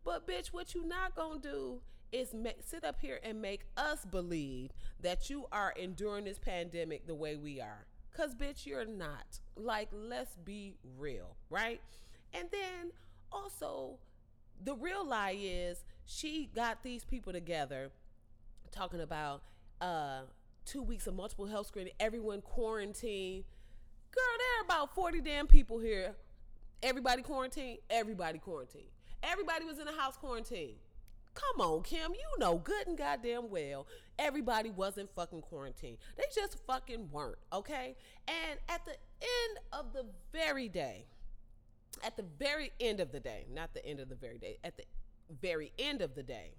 But, 0.03 0.27
bitch, 0.27 0.47
what 0.47 0.75
you 0.75 0.85
not 0.85 1.15
gonna 1.15 1.39
do 1.39 1.79
is 2.11 2.33
make, 2.33 2.57
sit 2.65 2.83
up 2.83 2.99
here 2.99 3.19
and 3.23 3.41
make 3.41 3.61
us 3.77 4.05
believe 4.05 4.71
that 4.99 5.29
you 5.29 5.45
are 5.51 5.73
enduring 5.77 6.25
this 6.25 6.39
pandemic 6.39 7.07
the 7.07 7.15
way 7.15 7.37
we 7.37 7.61
are. 7.61 7.87
Because, 8.11 8.35
bitch, 8.35 8.65
you're 8.65 8.85
not. 8.85 9.39
Like, 9.55 9.89
let's 9.91 10.35
be 10.35 10.75
real, 10.97 11.35
right? 11.49 11.81
And 12.33 12.49
then 12.51 12.91
also, 13.31 13.97
the 14.63 14.75
real 14.75 15.05
lie 15.05 15.37
is 15.39 15.83
she 16.05 16.49
got 16.55 16.83
these 16.83 17.03
people 17.03 17.33
together 17.33 17.91
talking 18.71 19.01
about 19.01 19.43
uh, 19.81 20.21
two 20.65 20.81
weeks 20.81 21.07
of 21.07 21.15
multiple 21.15 21.45
health 21.45 21.67
screening, 21.67 21.93
everyone 21.99 22.41
quarantined. 22.41 23.43
Girl, 24.11 24.23
there 24.37 24.61
are 24.61 24.63
about 24.65 24.95
40 24.95 25.21
damn 25.21 25.47
people 25.47 25.79
here. 25.79 26.15
Everybody 26.81 27.21
quarantined, 27.21 27.79
everybody 27.89 28.39
quarantined. 28.39 28.89
Everybody 29.21 29.65
was 29.65 29.79
in 29.79 29.85
the 29.85 29.93
house 29.93 30.17
quarantine. 30.17 30.75
Come 31.33 31.61
on, 31.61 31.81
Kim, 31.81 32.11
you 32.13 32.39
know 32.39 32.57
good 32.57 32.87
and 32.87 32.97
goddamn 32.97 33.49
well 33.49 33.87
everybody 34.19 34.71
wasn't 34.71 35.09
fucking 35.15 35.41
quarantined. 35.41 35.97
They 36.17 36.23
just 36.33 36.57
fucking 36.65 37.09
weren't, 37.11 37.37
okay? 37.51 37.95
And 38.27 38.59
at 38.69 38.85
the 38.85 38.91
end 38.91 39.59
of 39.71 39.93
the 39.93 40.05
very 40.31 40.69
day, 40.69 41.05
at 42.03 42.17
the 42.17 42.25
very 42.37 42.71
end 42.79 42.99
of 42.99 43.11
the 43.11 43.19
day, 43.19 43.45
not 43.51 43.73
the 43.73 43.85
end 43.85 43.99
of 43.99 44.09
the 44.09 44.15
very 44.15 44.37
day, 44.37 44.57
at 44.63 44.77
the 44.77 44.83
very 45.41 45.71
end 45.79 46.01
of 46.01 46.15
the 46.15 46.23
day, 46.23 46.51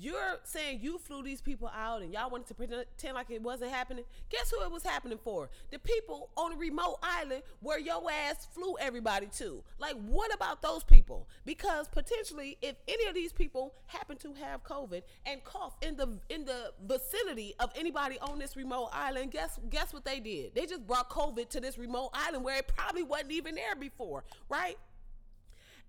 you're 0.00 0.38
saying 0.44 0.80
you 0.82 0.98
flew 0.98 1.22
these 1.22 1.42
people 1.42 1.70
out 1.76 2.00
and 2.00 2.12
y'all 2.12 2.30
wanted 2.30 2.46
to 2.46 2.54
pretend 2.54 3.14
like 3.14 3.30
it 3.30 3.42
wasn't 3.42 3.70
happening. 3.70 4.04
Guess 4.30 4.50
who 4.50 4.62
it 4.64 4.70
was 4.70 4.82
happening 4.82 5.18
for? 5.22 5.50
The 5.70 5.78
people 5.78 6.30
on 6.36 6.54
a 6.54 6.56
remote 6.56 6.98
island 7.02 7.42
where 7.60 7.78
your 7.78 8.02
ass 8.10 8.48
flew 8.52 8.76
everybody 8.80 9.26
to. 9.38 9.62
Like, 9.78 9.96
what 10.06 10.34
about 10.34 10.62
those 10.62 10.84
people? 10.84 11.28
Because 11.44 11.86
potentially, 11.88 12.56
if 12.62 12.76
any 12.88 13.06
of 13.06 13.14
these 13.14 13.32
people 13.32 13.74
happen 13.86 14.16
to 14.18 14.32
have 14.32 14.64
COVID 14.64 15.02
and 15.26 15.44
cough 15.44 15.76
in 15.82 15.96
the 15.96 16.18
in 16.30 16.46
the 16.46 16.72
vicinity 16.86 17.54
of 17.60 17.70
anybody 17.76 18.18
on 18.20 18.38
this 18.38 18.56
remote 18.56 18.88
island, 18.92 19.30
guess 19.32 19.58
guess 19.68 19.92
what 19.92 20.04
they 20.06 20.18
did? 20.18 20.54
They 20.54 20.64
just 20.64 20.86
brought 20.86 21.10
COVID 21.10 21.50
to 21.50 21.60
this 21.60 21.76
remote 21.76 22.10
island 22.14 22.42
where 22.44 22.56
it 22.56 22.68
probably 22.68 23.02
wasn't 23.02 23.32
even 23.32 23.54
there 23.54 23.76
before, 23.76 24.24
right? 24.48 24.78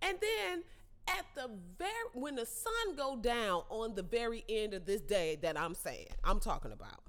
And 0.01 0.17
then 0.19 0.63
at 1.07 1.25
the 1.35 1.49
very 1.77 1.91
when 2.13 2.35
the 2.35 2.45
sun 2.45 2.95
go 2.95 3.17
down 3.17 3.63
on 3.69 3.95
the 3.95 4.03
very 4.03 4.43
end 4.47 4.73
of 4.73 4.85
this 4.85 5.01
day 5.01 5.37
that 5.41 5.59
I'm 5.59 5.75
saying, 5.75 6.07
I'm 6.23 6.39
talking 6.39 6.71
about. 6.71 7.01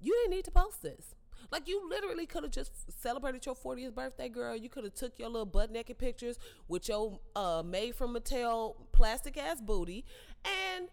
You 0.00 0.12
didn't 0.22 0.36
need 0.36 0.44
to 0.46 0.50
post 0.50 0.82
this. 0.82 1.14
Like 1.50 1.68
you 1.68 1.88
literally 1.88 2.26
could 2.26 2.44
have 2.44 2.52
just 2.52 2.72
celebrated 3.02 3.44
your 3.44 3.54
40th 3.54 3.94
birthday, 3.94 4.28
girl. 4.28 4.56
You 4.56 4.68
could 4.68 4.84
have 4.84 4.94
took 4.94 5.18
your 5.18 5.28
little 5.28 5.46
butt 5.46 5.70
naked 5.70 5.98
pictures 5.98 6.38
with 6.68 6.88
your 6.88 7.20
uh, 7.36 7.62
made 7.64 7.94
from 7.94 8.14
Mattel 8.14 8.76
plastic 8.92 9.36
ass 9.36 9.60
booty, 9.60 10.04
and 10.44 10.88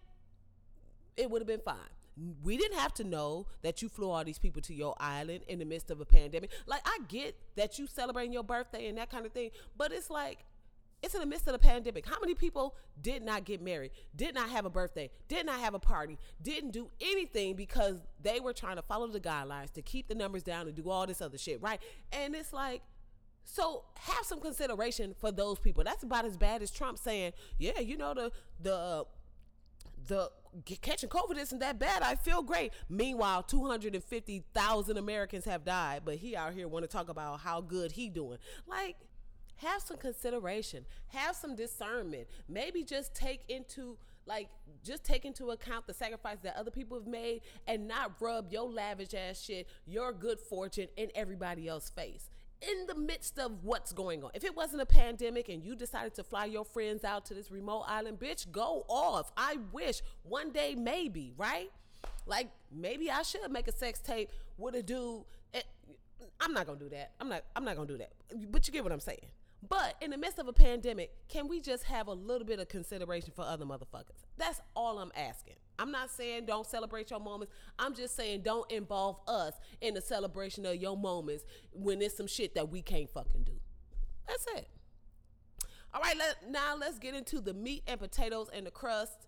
it 1.15 1.29
would 1.31 1.41
have 1.41 1.47
been 1.47 1.61
fine. 1.61 1.77
We 2.43 2.57
didn't 2.57 2.77
have 2.77 2.93
to 2.95 3.05
know 3.05 3.47
that 3.61 3.81
you 3.81 3.87
flew 3.87 4.09
all 4.09 4.25
these 4.25 4.39
people 4.39 4.61
to 4.63 4.73
your 4.73 4.93
island 4.99 5.45
in 5.47 5.59
the 5.59 5.65
midst 5.65 5.89
of 5.89 6.01
a 6.01 6.05
pandemic. 6.05 6.51
Like 6.67 6.81
I 6.85 6.99
get 7.07 7.35
that 7.55 7.79
you 7.79 7.87
celebrating 7.87 8.33
your 8.33 8.43
birthday 8.43 8.87
and 8.87 8.97
that 8.97 9.09
kind 9.09 9.25
of 9.25 9.31
thing, 9.31 9.51
but 9.77 9.93
it's 9.93 10.09
like 10.09 10.39
it's 11.01 11.13
in 11.13 11.21
the 11.21 11.25
midst 11.25 11.47
of 11.47 11.53
the 11.53 11.59
pandemic. 11.59 12.05
How 12.05 12.19
many 12.19 12.33
people 12.33 12.75
did 13.01 13.23
not 13.23 13.45
get 13.45 13.61
married, 13.61 13.91
did 14.15 14.35
not 14.35 14.49
have 14.49 14.65
a 14.65 14.69
birthday, 14.69 15.09
did 15.27 15.45
not 15.45 15.59
have 15.59 15.73
a 15.73 15.79
party, 15.79 16.17
didn't 16.41 16.71
do 16.71 16.89
anything 16.99 17.55
because 17.55 18.01
they 18.21 18.39
were 18.39 18.53
trying 18.53 18.75
to 18.75 18.81
follow 18.81 19.07
the 19.07 19.19
guidelines 19.19 19.71
to 19.73 19.81
keep 19.81 20.07
the 20.07 20.15
numbers 20.15 20.43
down 20.43 20.67
and 20.67 20.75
do 20.75 20.89
all 20.89 21.07
this 21.07 21.21
other 21.21 21.37
shit, 21.37 21.61
right? 21.61 21.79
And 22.11 22.35
it's 22.35 22.51
like, 22.51 22.81
so 23.45 23.83
have 23.97 24.25
some 24.25 24.39
consideration 24.39 25.15
for 25.19 25.31
those 25.31 25.57
people. 25.59 25.83
That's 25.83 26.03
about 26.03 26.25
as 26.25 26.37
bad 26.37 26.61
as 26.61 26.69
Trump 26.69 26.99
saying, 26.99 27.33
"Yeah, 27.57 27.79
you 27.79 27.97
know 27.97 28.13
the 28.13 28.31
the 28.61 29.05
the 30.07 30.29
catching 30.81 31.09
COVID 31.09 31.37
isn't 31.37 31.59
that 31.59 31.79
bad. 31.79 32.03
I 32.03 32.13
feel 32.13 32.43
great." 32.43 32.73
Meanwhile, 32.89 33.43
two 33.43 33.65
hundred 33.65 33.95
and 33.95 34.03
fifty 34.03 34.43
thousand 34.53 34.97
Americans 34.97 35.45
have 35.45 35.65
died, 35.65 36.03
but 36.05 36.15
he 36.15 36.35
out 36.35 36.53
here 36.53 36.67
want 36.67 36.83
to 36.83 36.87
talk 36.87 37.09
about 37.09 37.39
how 37.39 37.59
good 37.59 37.93
he 37.93 38.09
doing. 38.09 38.37
Like 38.67 38.97
have 39.59 39.81
some 39.81 39.97
consideration, 39.97 40.85
have 41.07 41.35
some 41.35 41.55
discernment. 41.55 42.27
Maybe 42.47 42.83
just 42.83 43.13
take 43.15 43.43
into 43.49 43.97
like 44.25 44.47
just 44.83 45.03
take 45.03 45.25
into 45.25 45.49
account 45.49 45.87
the 45.87 45.93
sacrifice 45.93 46.37
that 46.43 46.55
other 46.55 46.71
people 46.71 46.97
have 46.97 47.07
made 47.07 47.41
and 47.67 47.87
not 47.87 48.13
rub 48.19 48.51
your 48.51 48.69
lavish 48.69 49.13
ass 49.13 49.41
shit, 49.41 49.67
your 49.85 50.13
good 50.13 50.39
fortune 50.39 50.87
in 50.97 51.09
everybody 51.15 51.67
else's 51.67 51.89
face. 51.89 52.29
In 52.61 52.87
the 52.87 52.95
midst 52.95 53.39
of 53.39 53.63
what's 53.63 53.93
going 53.93 54.23
on. 54.23 54.31
If 54.33 54.43
it 54.43 54.55
wasn't 54.55 54.81
a 54.81 54.85
pandemic 54.85 55.47
and 55.47 55.63
you 55.63 55.75
decided 55.75 56.13
to 56.15 56.25
fly 56.25 56.45
your 56.45 56.65
friends 56.65 57.05
out 57.05 57.25
to 57.27 57.33
this 57.33 57.49
remote 57.49 57.85
island, 57.87 58.19
bitch, 58.19 58.51
go 58.51 58.85
off. 58.89 59.31
I 59.37 59.57
wish 59.71 60.01
one 60.23 60.51
day 60.51 60.75
maybe, 60.75 61.33
right? 61.37 61.71
Like 62.25 62.49
maybe 62.71 63.09
I 63.09 63.23
should 63.23 63.49
make 63.49 63.67
a 63.67 63.71
sex 63.71 63.99
tape 63.99 64.29
with 64.57 64.75
a 64.75 64.83
dude. 64.83 65.23
Eh, 65.53 65.61
I'm 66.39 66.53
not 66.53 66.67
gonna 66.67 66.79
do 66.79 66.89
that. 66.89 67.11
I'm 67.19 67.29
not. 67.29 67.43
I'm 67.55 67.65
not 67.65 67.75
gonna 67.75 67.87
do 67.87 67.97
that. 67.97 68.11
But 68.51 68.67
you 68.67 68.73
get 68.73 68.83
what 68.83 68.91
I'm 68.91 68.99
saying. 68.99 69.25
But 69.67 69.95
in 70.01 70.11
the 70.11 70.17
midst 70.17 70.39
of 70.39 70.47
a 70.47 70.53
pandemic, 70.53 71.11
can 71.27 71.47
we 71.47 71.59
just 71.59 71.83
have 71.83 72.07
a 72.07 72.13
little 72.13 72.47
bit 72.47 72.59
of 72.59 72.69
consideration 72.69 73.31
for 73.35 73.41
other 73.41 73.65
motherfuckers? 73.65 74.23
That's 74.37 74.61
all 74.75 74.99
I'm 74.99 75.11
asking. 75.15 75.55
I'm 75.77 75.91
not 75.91 76.09
saying 76.09 76.45
don't 76.45 76.65
celebrate 76.65 77.09
your 77.09 77.19
moments. 77.19 77.53
I'm 77.77 77.93
just 77.93 78.15
saying 78.15 78.41
don't 78.43 78.69
involve 78.71 79.19
us 79.27 79.53
in 79.81 79.93
the 79.93 80.01
celebration 80.01 80.65
of 80.65 80.75
your 80.75 80.95
moments 80.95 81.43
when 81.71 82.01
it's 82.01 82.15
some 82.15 82.27
shit 82.27 82.55
that 82.55 82.69
we 82.69 82.81
can't 82.81 83.09
fucking 83.09 83.43
do. 83.43 83.59
That's 84.27 84.45
it. 84.55 84.67
All 85.93 86.01
right, 86.01 86.15
let, 86.17 86.49
now 86.49 86.75
let's 86.77 86.99
get 86.99 87.15
into 87.15 87.41
the 87.41 87.53
meat 87.53 87.83
and 87.87 87.99
potatoes 87.99 88.47
and 88.53 88.65
the 88.65 88.71
crust 88.71 89.27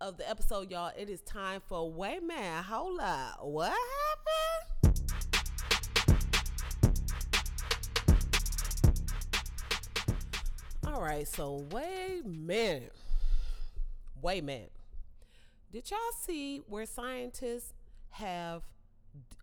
of 0.00 0.16
the 0.16 0.28
episode, 0.28 0.70
y'all. 0.70 0.92
It 0.96 1.10
is 1.10 1.20
time 1.20 1.60
for 1.66 1.90
wait 1.90 2.22
man, 2.22 2.62
hold 2.64 3.00
up. 3.00 3.40
What 3.42 3.70
happened? 3.70 4.77
All 10.98 11.04
right, 11.04 11.28
so 11.28 11.64
wait 11.70 12.22
a 12.24 12.28
minute. 12.28 12.92
Wait 14.20 14.42
a 14.42 14.44
minute. 14.44 14.72
Did 15.70 15.92
y'all 15.92 15.98
see 16.20 16.60
where 16.66 16.86
scientists 16.86 17.72
have 18.10 18.62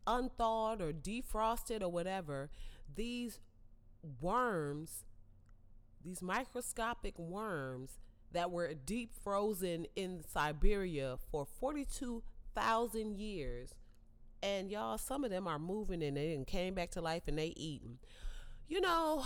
unthawed 0.06 0.82
or 0.82 0.92
defrosted 0.92 1.82
or 1.82 1.88
whatever 1.88 2.50
these 2.94 3.40
worms, 4.20 5.06
these 6.04 6.22
microscopic 6.22 7.18
worms 7.18 8.00
that 8.34 8.52
were 8.52 8.74
deep 8.74 9.14
frozen 9.24 9.88
in 9.96 10.26
Siberia 10.30 11.16
for 11.32 11.46
42,000 11.46 13.16
years? 13.16 13.74
And 14.44 14.70
y'all, 14.70 14.98
some 14.98 15.24
of 15.24 15.32
them 15.32 15.48
are 15.48 15.58
moving 15.58 16.04
and 16.04 16.18
they 16.18 16.38
came 16.46 16.74
back 16.74 16.92
to 16.92 17.02
life 17.02 17.24
and 17.28 17.38
they 17.38 17.54
eating. 17.56 18.00
You 18.68 18.82
know, 18.82 19.24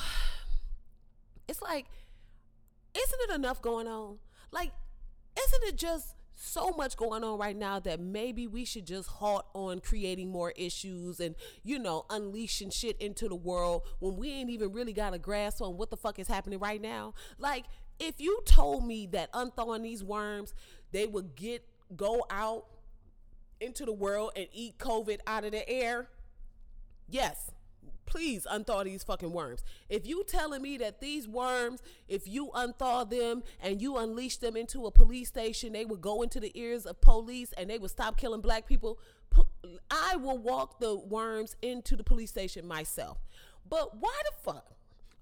it's 1.48 1.64
like 1.64 1.88
isn't 2.96 3.20
it 3.30 3.36
enough 3.36 3.62
going 3.62 3.88
on? 3.88 4.18
Like, 4.52 4.72
isn't 5.38 5.64
it 5.64 5.78
just 5.78 6.16
so 6.42 6.72
much 6.72 6.96
going 6.96 7.24
on 7.24 7.38
right 7.38 7.56
now 7.56 7.80
that 7.80 8.00
maybe 8.00 8.48
we 8.48 8.64
should 8.64 8.86
just 8.86 9.10
halt 9.10 9.46
on 9.54 9.80
creating 9.80 10.30
more 10.32 10.52
issues 10.56 11.20
and, 11.20 11.36
you 11.64 11.78
know, 11.78 12.06
unleashing 12.10 12.70
shit 12.70 13.00
into 13.02 13.28
the 13.28 13.36
world 13.36 13.84
when 14.00 14.16
we 14.16 14.32
ain't 14.32 14.50
even 14.50 14.72
really 14.72 14.94
got 14.94 15.14
a 15.14 15.20
grasp 15.20 15.62
on 15.62 15.76
what 15.78 15.90
the 15.90 15.98
fuck 15.98 16.18
is 16.18 16.28
happening 16.28 16.58
right 16.60 16.82
now? 16.82 17.14
Like, 17.38 17.66
if 18.00 18.22
you 18.22 18.40
told 18.46 18.86
me 18.86 19.06
that 19.08 19.30
unthawing 19.34 19.82
these 19.82 20.04
worms, 20.04 20.54
they 20.92 21.06
would 21.06 21.36
get, 21.36 21.66
go 21.96 22.26
out 22.30 22.66
into 23.60 23.86
the 23.86 23.94
world 23.94 24.32
and 24.38 24.48
eat 24.54 24.78
COVID 24.78 25.20
out 25.28 25.44
of 25.44 25.52
the 25.52 25.68
air, 25.70 26.08
yes, 27.10 27.52
please 28.10 28.46
unthaw 28.52 28.84
these 28.84 29.04
fucking 29.04 29.32
worms. 29.32 29.64
If 29.88 30.08
you 30.08 30.24
telling 30.28 30.62
me 30.62 30.78
that 30.78 31.00
these 31.00 31.28
worms, 31.28 31.82
if 32.08 32.28
you 32.28 32.48
unthaw 32.56 33.10
them 33.10 33.44
and 33.62 33.82
you 33.82 33.98
unleash 33.98 34.38
them 34.38 34.58
into 34.58 34.86
a 34.86 34.92
police 34.92 35.28
station, 35.30 35.74
they 35.74 35.86
would 35.86 36.02
go 36.02 36.22
into 36.24 36.40
the 36.40 36.52
ears 36.60 36.86
of 36.86 37.00
police 37.02 37.54
and 37.58 37.70
they 37.70 37.78
would 37.78 37.92
stop 37.92 38.18
killing 38.18 38.42
black 38.42 38.68
people, 38.68 39.00
I 39.92 40.16
will 40.16 40.38
walk 40.38 40.80
the 40.80 40.96
worms 40.96 41.56
into 41.62 41.96
the 41.96 42.04
police 42.04 42.32
station 42.32 42.68
myself. 42.68 43.20
But 43.70 43.98
why 43.98 44.20
the 44.26 44.52
fuck? 44.52 44.72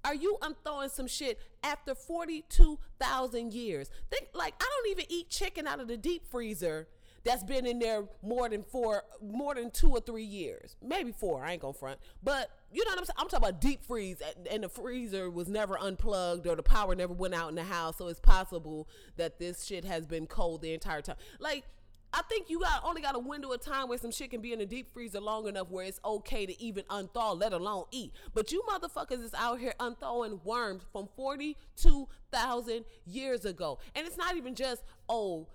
Are 0.06 0.16
you 0.16 0.38
unthawing 0.42 0.90
some 0.90 1.08
shit 1.08 1.40
after 1.64 1.94
42,000 1.94 3.54
years? 3.54 3.90
Think 4.10 4.30
like 4.34 4.54
I 4.62 4.66
don't 4.66 4.92
even 4.92 5.06
eat 5.10 5.30
chicken 5.30 5.68
out 5.68 5.82
of 5.82 5.90
the 5.90 5.98
deep 5.98 6.26
freezer 6.26 6.88
that's 7.24 7.44
been 7.44 7.66
in 7.66 7.80
there 7.80 8.04
more 8.22 8.50
than 8.50 8.64
four, 8.64 9.04
more 9.22 9.56
than 9.56 9.72
two 9.72 9.90
or 9.90 10.00
three 10.00 10.24
years, 10.24 10.76
maybe 10.82 11.12
four. 11.12 11.44
I 11.44 11.54
ain't 11.54 11.62
gonna 11.62 11.74
front, 11.74 12.00
but 12.24 12.50
you 12.72 12.84
know 12.86 12.92
what 12.92 13.00
I'm 13.00 13.06
saying. 13.06 13.16
I'm 13.18 13.28
talking 13.28 13.50
about 13.50 13.62
deep 13.62 13.84
freeze, 13.84 14.22
and 14.50 14.64
the 14.64 14.70
freezer 14.70 15.30
was 15.30 15.48
never 15.48 15.78
unplugged 15.78 16.48
or 16.48 16.56
the 16.56 16.64
power 16.64 16.96
never 16.96 17.14
went 17.14 17.34
out 17.34 17.50
in 17.50 17.56
the 17.56 17.64
house, 17.64 17.98
so 17.98 18.08
it's 18.08 18.20
possible 18.20 18.88
that 19.18 19.40
this 19.40 19.66
shit 19.66 19.86
has 19.86 20.06
been 20.06 20.28
cold 20.28 20.62
the 20.62 20.74
entire 20.74 21.02
time. 21.02 21.18
Like 21.40 21.66
I 22.14 22.22
think 22.24 22.50
you 22.50 22.60
got 22.60 22.84
only 22.84 23.02
got 23.02 23.16
a 23.16 23.20
window 23.20 23.52
of 23.52 23.62
time 23.62 23.90
where 23.90 23.98
some 23.98 24.12
shit 24.12 24.32
can 24.32 24.42
be 24.42 24.54
in 24.54 24.60
the 24.60 24.66
deep 24.66 24.92
freezer 24.94 25.20
long 25.20 25.48
enough 25.48 25.70
where 25.70 25.86
it's 25.86 26.00
okay 26.04 26.46
to 26.46 26.62
even 26.62 26.84
unthaw, 26.86 27.40
let 27.40 27.54
alone 27.54 27.86
eat. 27.92 28.14
But 28.34 28.52
you 28.52 28.64
motherfuckers 28.68 29.24
is 29.24 29.34
out 29.34 29.60
here 29.60 29.74
unthawing 29.80 30.40
worms 30.44 30.84
from 30.92 31.10
42,000 31.16 32.86
years 33.06 33.46
ago. 33.46 33.80
And 33.94 34.08
it's 34.08 34.18
not 34.18 34.38
even 34.38 34.56
just, 34.56 34.84
oh, 35.10 35.48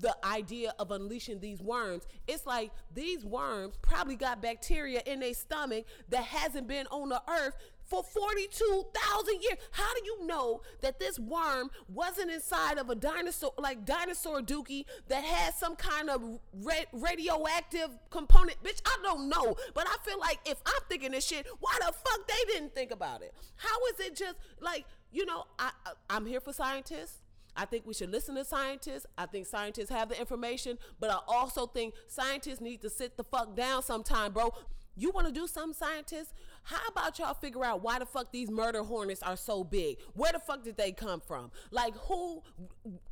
the 0.00 0.16
idea 0.24 0.72
of 0.78 0.90
unleashing 0.90 1.40
these 1.40 1.60
worms. 1.60 2.04
It's 2.26 2.46
like 2.46 2.70
these 2.94 3.24
worms 3.24 3.74
probably 3.82 4.16
got 4.16 4.42
bacteria 4.42 5.02
in 5.06 5.20
their 5.20 5.34
stomach 5.34 5.86
that 6.08 6.24
hasn't 6.24 6.66
been 6.66 6.86
on 6.88 7.08
the 7.08 7.22
earth 7.28 7.54
for 7.86 8.02
42,000 8.02 9.42
years. 9.42 9.58
How 9.70 9.94
do 9.94 10.00
you 10.04 10.26
know 10.26 10.60
that 10.80 10.98
this 10.98 11.18
worm 11.18 11.70
wasn't 11.88 12.30
inside 12.30 12.78
of 12.78 12.90
a 12.90 12.94
dinosaur, 12.94 13.52
like 13.58 13.84
dinosaur 13.84 14.40
dookie, 14.40 14.84
that 15.08 15.22
has 15.22 15.54
some 15.54 15.76
kind 15.76 16.10
of 16.10 16.22
ra- 16.62 16.90
radioactive 16.92 17.90
component? 18.10 18.62
Bitch, 18.62 18.80
I 18.84 18.96
don't 19.02 19.28
know. 19.28 19.56
But 19.74 19.86
I 19.86 19.96
feel 20.02 20.18
like 20.18 20.40
if 20.44 20.58
I'm 20.66 20.82
thinking 20.88 21.12
this 21.12 21.24
shit, 21.24 21.46
why 21.60 21.76
the 21.78 21.92
fuck 21.92 22.26
they 22.26 22.52
didn't 22.52 22.74
think 22.74 22.90
about 22.90 23.22
it? 23.22 23.32
How 23.56 23.76
is 23.94 24.00
it 24.06 24.16
just 24.16 24.36
like, 24.60 24.84
you 25.12 25.24
know, 25.24 25.44
I, 25.58 25.70
I 25.84 25.92
I'm 26.10 26.26
here 26.26 26.40
for 26.40 26.52
scientists. 26.52 27.20
I 27.56 27.64
think 27.64 27.86
we 27.86 27.94
should 27.94 28.10
listen 28.10 28.34
to 28.36 28.44
scientists. 28.44 29.06
I 29.16 29.26
think 29.26 29.46
scientists 29.46 29.90
have 29.90 30.08
the 30.08 30.18
information, 30.18 30.78
but 31.00 31.10
I 31.10 31.18
also 31.26 31.66
think 31.66 31.94
scientists 32.06 32.60
need 32.60 32.82
to 32.82 32.90
sit 32.90 33.16
the 33.16 33.24
fuck 33.24 33.56
down 33.56 33.82
sometime, 33.82 34.32
bro. 34.32 34.52
You 34.98 35.10
want 35.10 35.26
to 35.26 35.32
do 35.32 35.46
some 35.46 35.74
scientists? 35.74 36.32
How 36.62 36.86
about 36.88 37.18
y'all 37.18 37.34
figure 37.34 37.64
out 37.64 37.82
why 37.82 37.98
the 37.98 38.06
fuck 38.06 38.32
these 38.32 38.50
murder 38.50 38.82
hornets 38.82 39.22
are 39.22 39.36
so 39.36 39.62
big? 39.62 39.98
Where 40.14 40.32
the 40.32 40.38
fuck 40.38 40.64
did 40.64 40.76
they 40.78 40.90
come 40.90 41.20
from? 41.20 41.50
Like 41.70 41.94
who 41.96 42.42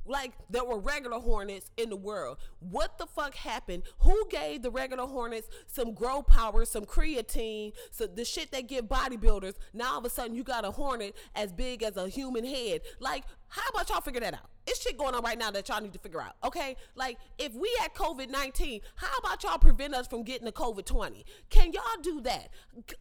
like 0.07 0.33
there 0.51 0.65
were 0.65 0.79
regular 0.79 1.19
hornets 1.19 1.71
in 1.77 1.91
the 1.91 1.97
world. 1.97 2.39
What 2.61 2.99
the 2.99 3.07
fuck 3.07 3.35
happened? 3.35 3.85
Who 4.01 4.27
gave 4.31 4.63
the 4.63 4.71
regular 4.71 5.07
hornets 5.07 5.49
some 5.67 5.95
grow 5.95 6.23
power, 6.23 6.65
some 6.65 6.85
creatine, 6.85 7.73
so 7.91 8.07
the 8.07 8.25
shit 8.25 8.51
they 8.51 8.63
give 8.63 8.87
bodybuilders? 8.87 9.55
Now 9.73 9.93
all 9.93 9.99
of 9.99 10.05
a 10.05 10.11
sudden 10.11 10.35
you 10.35 10.45
got 10.45 10.65
a 10.65 10.71
hornet 10.71 11.17
as 11.35 11.53
big 11.53 11.83
as 11.83 11.97
a 11.97 12.09
human 12.09 12.45
head. 12.45 12.83
Like 13.01 13.25
how 13.49 13.69
about 13.71 13.89
y'all 13.89 14.01
figure 14.01 14.21
that 14.21 14.35
out? 14.35 14.51
It's 14.67 14.81
shit 14.83 14.97
going 14.97 15.15
on 15.15 15.23
right 15.23 15.39
now 15.39 15.51
that 15.51 15.69
y'all 15.69 15.81
need 15.81 15.93
to 15.93 15.99
figure 15.99 16.21
out. 16.21 16.35
Okay, 16.43 16.77
like 16.97 17.19
if 17.39 17.55
we 17.55 17.71
had 17.81 17.95
COVID 17.95 18.31
nineteen, 18.31 18.81
how 18.97 19.17
about 19.19 19.43
y'all 19.45 19.59
prevent 19.59 19.95
us 19.95 20.07
from 20.07 20.25
getting 20.25 20.47
the 20.47 20.53
COVID 20.53 20.87
twenty? 20.87 21.25
Can 21.51 21.73
y'all 21.73 21.83
do 22.03 22.21
that? 22.23 22.49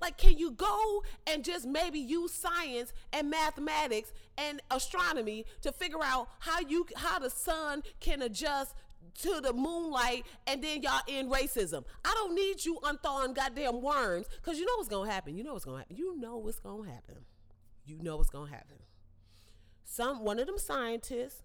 Like, 0.01 0.17
can 0.17 0.37
you 0.37 0.51
go 0.51 1.03
and 1.25 1.43
just 1.43 1.65
maybe 1.65 1.99
use 1.99 2.33
science 2.33 2.93
and 3.13 3.29
mathematics 3.29 4.13
and 4.37 4.61
astronomy 4.71 5.45
to 5.61 5.71
figure 5.71 6.03
out 6.03 6.27
how 6.39 6.59
you 6.59 6.85
how 6.95 7.19
the 7.19 7.29
sun 7.29 7.83
can 7.99 8.21
adjust 8.21 8.75
to 9.21 9.41
the 9.41 9.53
moonlight 9.53 10.25
and 10.47 10.63
then 10.63 10.81
y'all 10.81 11.01
end 11.07 11.31
racism. 11.31 11.83
I 12.03 12.13
don't 12.15 12.35
need 12.35 12.65
you 12.65 12.79
unthawing 12.83 13.33
goddamn 13.33 13.81
worms 13.81 14.27
because 14.41 14.59
you 14.59 14.65
know 14.65 14.73
what's 14.77 14.89
gonna 14.89 15.11
happen. 15.11 15.37
You 15.37 15.43
know 15.43 15.53
what's 15.53 15.65
gonna 15.65 15.79
happen. 15.79 15.95
You 15.95 16.17
know 16.19 16.37
what's 16.37 16.59
gonna 16.59 16.89
happen. 16.89 17.25
You 17.85 17.99
know 18.01 18.17
what's 18.17 18.29
gonna 18.29 18.49
happen. 18.49 18.77
Some 19.83 20.23
one 20.23 20.39
of 20.39 20.47
them 20.47 20.57
scientists, 20.57 21.43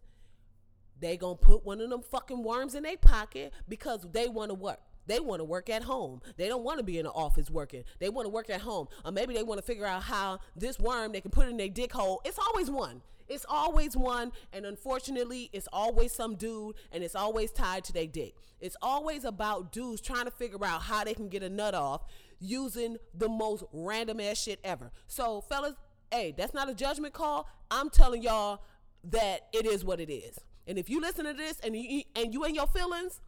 they 0.99 1.16
gonna 1.16 1.37
put 1.37 1.64
one 1.64 1.80
of 1.80 1.90
them 1.90 2.02
fucking 2.02 2.42
worms 2.42 2.75
in 2.75 2.85
their 2.85 2.97
pocket 2.97 3.52
because 3.68 4.07
they 4.12 4.26
to 4.26 4.54
work. 4.54 4.80
They 5.09 5.21
want 5.21 5.41
to 5.41 5.45
work 5.45 5.69
at 5.71 5.83
home. 5.83 6.21
They 6.37 6.49
don't 6.49 6.62
want 6.62 6.79
to 6.79 6.85
be 6.85 6.99
in 6.99 7.05
the 7.05 7.11
office 7.11 7.50
working. 7.50 7.83
They 7.99 8.11
want 8.11 8.27
to 8.27 8.31
work 8.31 8.50
at 8.50 8.61
home. 8.61 8.88
Or 9.05 9.11
maybe 9.11 9.35
they 9.35 9.43
want 9.43 9.59
to 9.59 9.67
figure 9.67 9.87
out 9.87 10.03
how 10.03 10.38
this 10.55 10.79
worm 10.79 11.12
they 11.12 11.21
can 11.21 11.31
put 11.31 11.49
in 11.49 11.57
their 11.57 11.69
dick 11.69 11.93
hole. 11.93 12.21
It's 12.25 12.38
always 12.38 12.71
one. 12.71 13.03
It's 13.27 13.47
always 13.49 13.97
one. 13.97 14.33
And 14.53 14.67
unfortunately, 14.67 15.50
it's 15.53 15.69
always 15.73 16.12
some 16.12 16.37
dude 16.37 16.77
and 16.93 17.03
it's 17.03 17.15
always 17.15 17.50
tied 17.50 17.85
to 17.85 17.93
their 17.93 18.07
dick. 18.07 18.35
It's 18.61 18.77
always 18.83 19.25
about 19.25 19.73
dudes 19.73 20.00
trying 20.00 20.27
to 20.27 20.31
figure 20.31 20.65
out 20.65 20.83
how 20.83 21.05
they 21.05 21.15
can 21.15 21.29
get 21.29 21.43
a 21.43 21.49
nut 21.49 21.75
off 21.75 22.05
using 22.38 22.99
the 23.15 23.29
most 23.29 23.65
random 23.73 24.21
ass 24.21 24.38
shit 24.38 24.61
ever. 24.62 24.91
So, 25.07 25.41
fellas, 25.41 25.75
hey, 26.12 26.35
that's 26.37 26.55
not 26.55 26.69
a 26.69 26.75
judgment 26.75 27.15
call. 27.15 27.49
I'm 27.71 27.88
telling 27.91 28.23
y'all 28.23 28.62
that 29.05 29.49
it 29.52 29.65
is 29.65 29.85
what 29.85 30.00
it 30.00 30.13
is. 30.13 30.39
And 30.67 30.78
if 30.78 30.91
you 30.91 31.00
listen 31.00 31.25
to 31.25 31.32
this 31.32 31.61
and 31.61 31.75
you 31.75 32.02
and 32.15 32.35
you 32.35 32.45
in 32.45 32.54
your 32.54 32.67
feelings, 32.67 33.21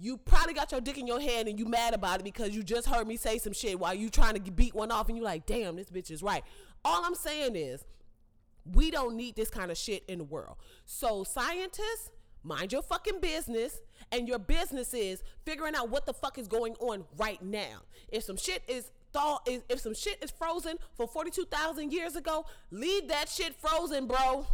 you 0.00 0.16
probably 0.16 0.54
got 0.54 0.72
your 0.72 0.80
dick 0.80 0.96
in 0.98 1.06
your 1.06 1.20
hand 1.20 1.46
and 1.46 1.58
you 1.58 1.66
mad 1.66 1.92
about 1.92 2.20
it 2.20 2.24
because 2.24 2.54
you 2.54 2.62
just 2.62 2.88
heard 2.88 3.06
me 3.06 3.16
say 3.16 3.36
some 3.38 3.52
shit 3.52 3.78
while 3.78 3.94
you 3.94 4.08
trying 4.08 4.34
to 4.34 4.50
beat 4.50 4.74
one 4.74 4.90
off 4.90 5.08
and 5.08 5.18
you 5.18 5.22
like, 5.22 5.44
damn, 5.44 5.76
this 5.76 5.90
bitch 5.90 6.10
is 6.10 6.22
right. 6.22 6.42
All 6.84 7.04
I'm 7.04 7.14
saying 7.14 7.54
is, 7.54 7.84
we 8.64 8.90
don't 8.90 9.16
need 9.16 9.36
this 9.36 9.50
kind 9.50 9.70
of 9.70 9.76
shit 9.76 10.04
in 10.08 10.18
the 10.18 10.24
world. 10.24 10.56
So 10.86 11.24
scientists, 11.24 12.10
mind 12.42 12.72
your 12.72 12.82
fucking 12.82 13.20
business, 13.20 13.80
and 14.10 14.26
your 14.26 14.38
business 14.38 14.94
is 14.94 15.22
figuring 15.44 15.74
out 15.74 15.90
what 15.90 16.06
the 16.06 16.14
fuck 16.14 16.38
is 16.38 16.48
going 16.48 16.74
on 16.76 17.04
right 17.16 17.42
now. 17.42 17.82
If 18.08 18.24
some 18.24 18.36
shit 18.36 18.62
is 18.68 18.90
thought 19.12 19.46
is 19.48 19.62
if 19.68 19.80
some 19.80 19.94
shit 19.94 20.22
is 20.22 20.30
frozen 20.30 20.76
from 20.94 21.08
42,000 21.08 21.92
years 21.92 22.16
ago, 22.16 22.46
leave 22.70 23.08
that 23.08 23.28
shit 23.28 23.54
frozen, 23.54 24.06
bro. 24.06 24.46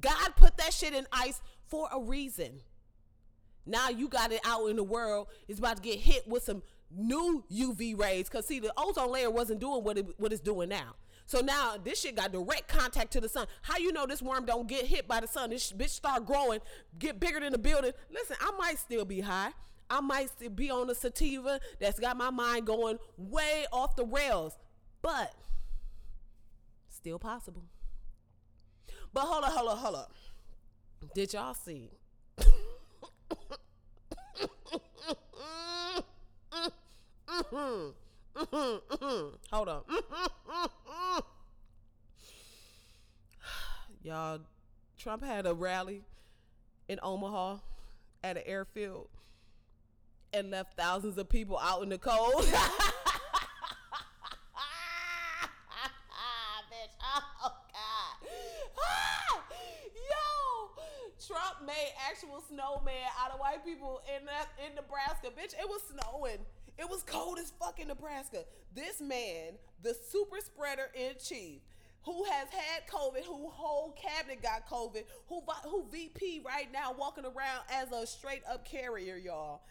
God 0.00 0.36
put 0.36 0.56
that 0.58 0.72
shit 0.72 0.94
in 0.94 1.06
ice 1.12 1.40
for 1.66 1.88
a 1.92 2.00
reason. 2.00 2.60
Now 3.66 3.88
you 3.88 4.08
got 4.08 4.32
it 4.32 4.40
out 4.44 4.66
in 4.68 4.76
the 4.76 4.84
world. 4.84 5.28
It's 5.48 5.58
about 5.58 5.76
to 5.76 5.82
get 5.82 5.98
hit 5.98 6.26
with 6.28 6.44
some 6.44 6.62
new 6.90 7.44
UV 7.52 7.98
rays. 7.98 8.28
Cause 8.28 8.46
see, 8.46 8.60
the 8.60 8.72
ozone 8.76 9.10
layer 9.10 9.30
wasn't 9.30 9.60
doing 9.60 9.82
what 9.82 9.98
it 9.98 10.06
what 10.18 10.32
it's 10.32 10.40
doing 10.40 10.68
now. 10.68 10.94
So 11.26 11.40
now 11.40 11.76
this 11.82 12.00
shit 12.00 12.14
got 12.14 12.30
direct 12.32 12.68
contact 12.68 13.12
to 13.12 13.20
the 13.20 13.28
sun. 13.28 13.48
How 13.62 13.78
you 13.78 13.92
know 13.92 14.06
this 14.06 14.22
worm 14.22 14.46
don't 14.46 14.68
get 14.68 14.86
hit 14.86 15.08
by 15.08 15.20
the 15.20 15.26
sun? 15.26 15.50
This 15.50 15.72
bitch 15.72 15.90
start 15.90 16.24
growing, 16.24 16.60
get 16.98 17.18
bigger 17.18 17.40
than 17.40 17.50
the 17.52 17.58
building. 17.58 17.92
Listen, 18.10 18.36
I 18.40 18.52
might 18.56 18.78
still 18.78 19.04
be 19.04 19.20
high. 19.20 19.50
I 19.90 20.00
might 20.00 20.30
still 20.30 20.50
be 20.50 20.70
on 20.70 20.88
a 20.88 20.94
sativa 20.94 21.60
that's 21.80 21.98
got 21.98 22.16
my 22.16 22.30
mind 22.30 22.66
going 22.66 22.98
way 23.16 23.66
off 23.72 23.96
the 23.96 24.04
rails, 24.04 24.56
but 25.02 25.32
still 26.88 27.18
possible. 27.18 27.64
But 29.12 29.22
hold 29.22 29.44
up, 29.44 29.52
hold 29.52 29.68
up, 29.70 29.78
hold 29.78 29.96
up. 29.96 30.12
Did 31.14 31.32
y'all 31.32 31.54
see? 31.54 31.90
Hold 39.52 39.68
on. 39.68 39.82
Y'all, 44.02 44.40
Trump 44.98 45.24
had 45.24 45.46
a 45.46 45.54
rally 45.54 46.02
in 46.88 46.98
Omaha 47.02 47.56
at 48.22 48.36
an 48.36 48.42
airfield 48.46 49.08
and 50.32 50.50
left 50.50 50.76
thousands 50.76 51.18
of 51.18 51.28
people 51.28 51.58
out 51.58 51.82
in 51.82 51.88
the 51.88 51.98
cold. 51.98 52.46
Bitch, 56.70 56.94
oh 57.02 57.52
God. 57.72 58.30
Yo, 60.10 60.82
Trump 61.26 61.66
made 61.66 61.92
actual 62.08 62.40
snowman 62.48 63.08
white 63.46 63.64
people 63.64 64.00
in 64.16 64.26
that 64.26 64.48
in 64.66 64.74
Nebraska. 64.74 65.28
Bitch, 65.28 65.54
it 65.54 65.68
was 65.68 65.82
snowing. 65.88 66.38
It 66.78 66.88
was 66.90 67.02
cold 67.04 67.38
as 67.38 67.52
fuck 67.58 67.78
in 67.80 67.88
Nebraska. 67.88 68.44
This 68.74 69.00
man, 69.00 69.54
the 69.82 69.94
super 69.94 70.38
spreader 70.40 70.90
in 70.94 71.12
chief, 71.22 71.60
who 72.02 72.24
has 72.24 72.48
had 72.50 72.86
COVID, 72.88 73.24
who 73.24 73.48
whole 73.48 73.92
cabinet 73.92 74.42
got 74.42 74.68
COVID, 74.68 75.04
who 75.28 75.42
who 75.64 75.86
VP 75.90 76.42
right 76.44 76.70
now 76.72 76.94
walking 76.98 77.24
around 77.24 77.62
as 77.72 77.92
a 77.92 78.06
straight 78.06 78.42
up 78.50 78.64
carrier, 78.64 79.16
y'all, 79.16 79.62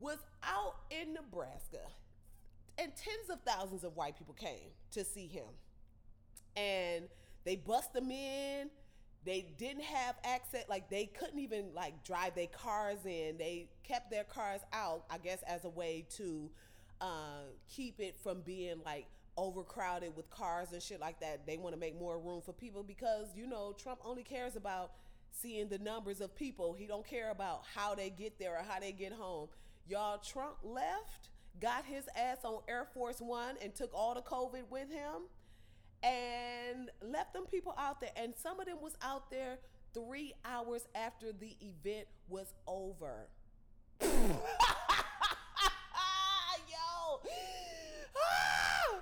was 0.00 0.18
out 0.42 0.76
in 0.90 1.12
Nebraska, 1.12 1.82
and 2.78 2.92
tens 2.96 3.30
of 3.30 3.40
thousands 3.44 3.84
of 3.84 3.96
white 3.96 4.16
people 4.16 4.34
came 4.34 4.70
to 4.92 5.04
see 5.04 5.26
him, 5.26 5.48
and 6.56 7.08
they 7.44 7.56
bust 7.56 7.92
them 7.92 8.10
in. 8.10 8.70
They 9.24 9.46
didn't 9.56 9.84
have 9.84 10.16
access, 10.24 10.64
like 10.68 10.90
they 10.90 11.06
couldn't 11.06 11.38
even 11.38 11.66
like 11.74 12.02
drive 12.04 12.34
their 12.34 12.48
cars 12.48 12.98
in. 13.04 13.36
They 13.38 13.68
kept 13.84 14.10
their 14.10 14.24
cars 14.24 14.60
out, 14.72 15.04
I 15.10 15.18
guess, 15.18 15.42
as 15.46 15.64
a 15.64 15.68
way 15.68 16.06
to 16.16 16.50
uh, 17.00 17.44
keep 17.68 18.00
it 18.00 18.16
from 18.22 18.40
being 18.40 18.80
like 18.84 19.06
overcrowded 19.36 20.14
with 20.16 20.28
cars 20.30 20.72
and 20.72 20.82
shit 20.82 21.00
like 21.00 21.20
that. 21.20 21.46
They 21.46 21.56
want 21.56 21.74
to 21.74 21.80
make 21.80 21.98
more 21.98 22.18
room 22.18 22.40
for 22.44 22.52
people 22.52 22.82
because 22.82 23.28
you 23.36 23.46
know 23.46 23.74
Trump 23.78 24.00
only 24.04 24.22
cares 24.22 24.56
about 24.56 24.92
seeing 25.30 25.68
the 25.68 25.78
numbers 25.78 26.20
of 26.20 26.34
people. 26.34 26.74
He 26.74 26.86
don't 26.86 27.06
care 27.06 27.30
about 27.30 27.62
how 27.74 27.94
they 27.94 28.10
get 28.10 28.38
there 28.38 28.54
or 28.54 28.64
how 28.66 28.80
they 28.80 28.92
get 28.92 29.12
home. 29.12 29.48
Y'all, 29.88 30.18
Trump 30.18 30.56
left, 30.62 31.28
got 31.60 31.84
his 31.84 32.04
ass 32.16 32.38
on 32.44 32.60
Air 32.68 32.86
Force 32.94 33.20
One, 33.20 33.56
and 33.62 33.74
took 33.74 33.92
all 33.94 34.14
the 34.14 34.22
COVID 34.22 34.70
with 34.70 34.90
him, 34.90 35.22
and 36.02 36.90
left 37.00 37.32
them 37.32 37.44
people 37.46 37.74
out 37.78 38.00
there. 38.00 38.10
And 38.16 38.34
some 38.36 38.60
of 38.60 38.66
them 38.66 38.78
was 38.80 38.96
out 39.02 39.30
there 39.30 39.58
three 39.94 40.34
hours 40.44 40.86
after 40.94 41.32
the 41.32 41.56
event 41.60 42.06
was 42.28 42.52
over. 42.66 43.28
Yo. 44.02 44.08
Ah! 48.16 49.00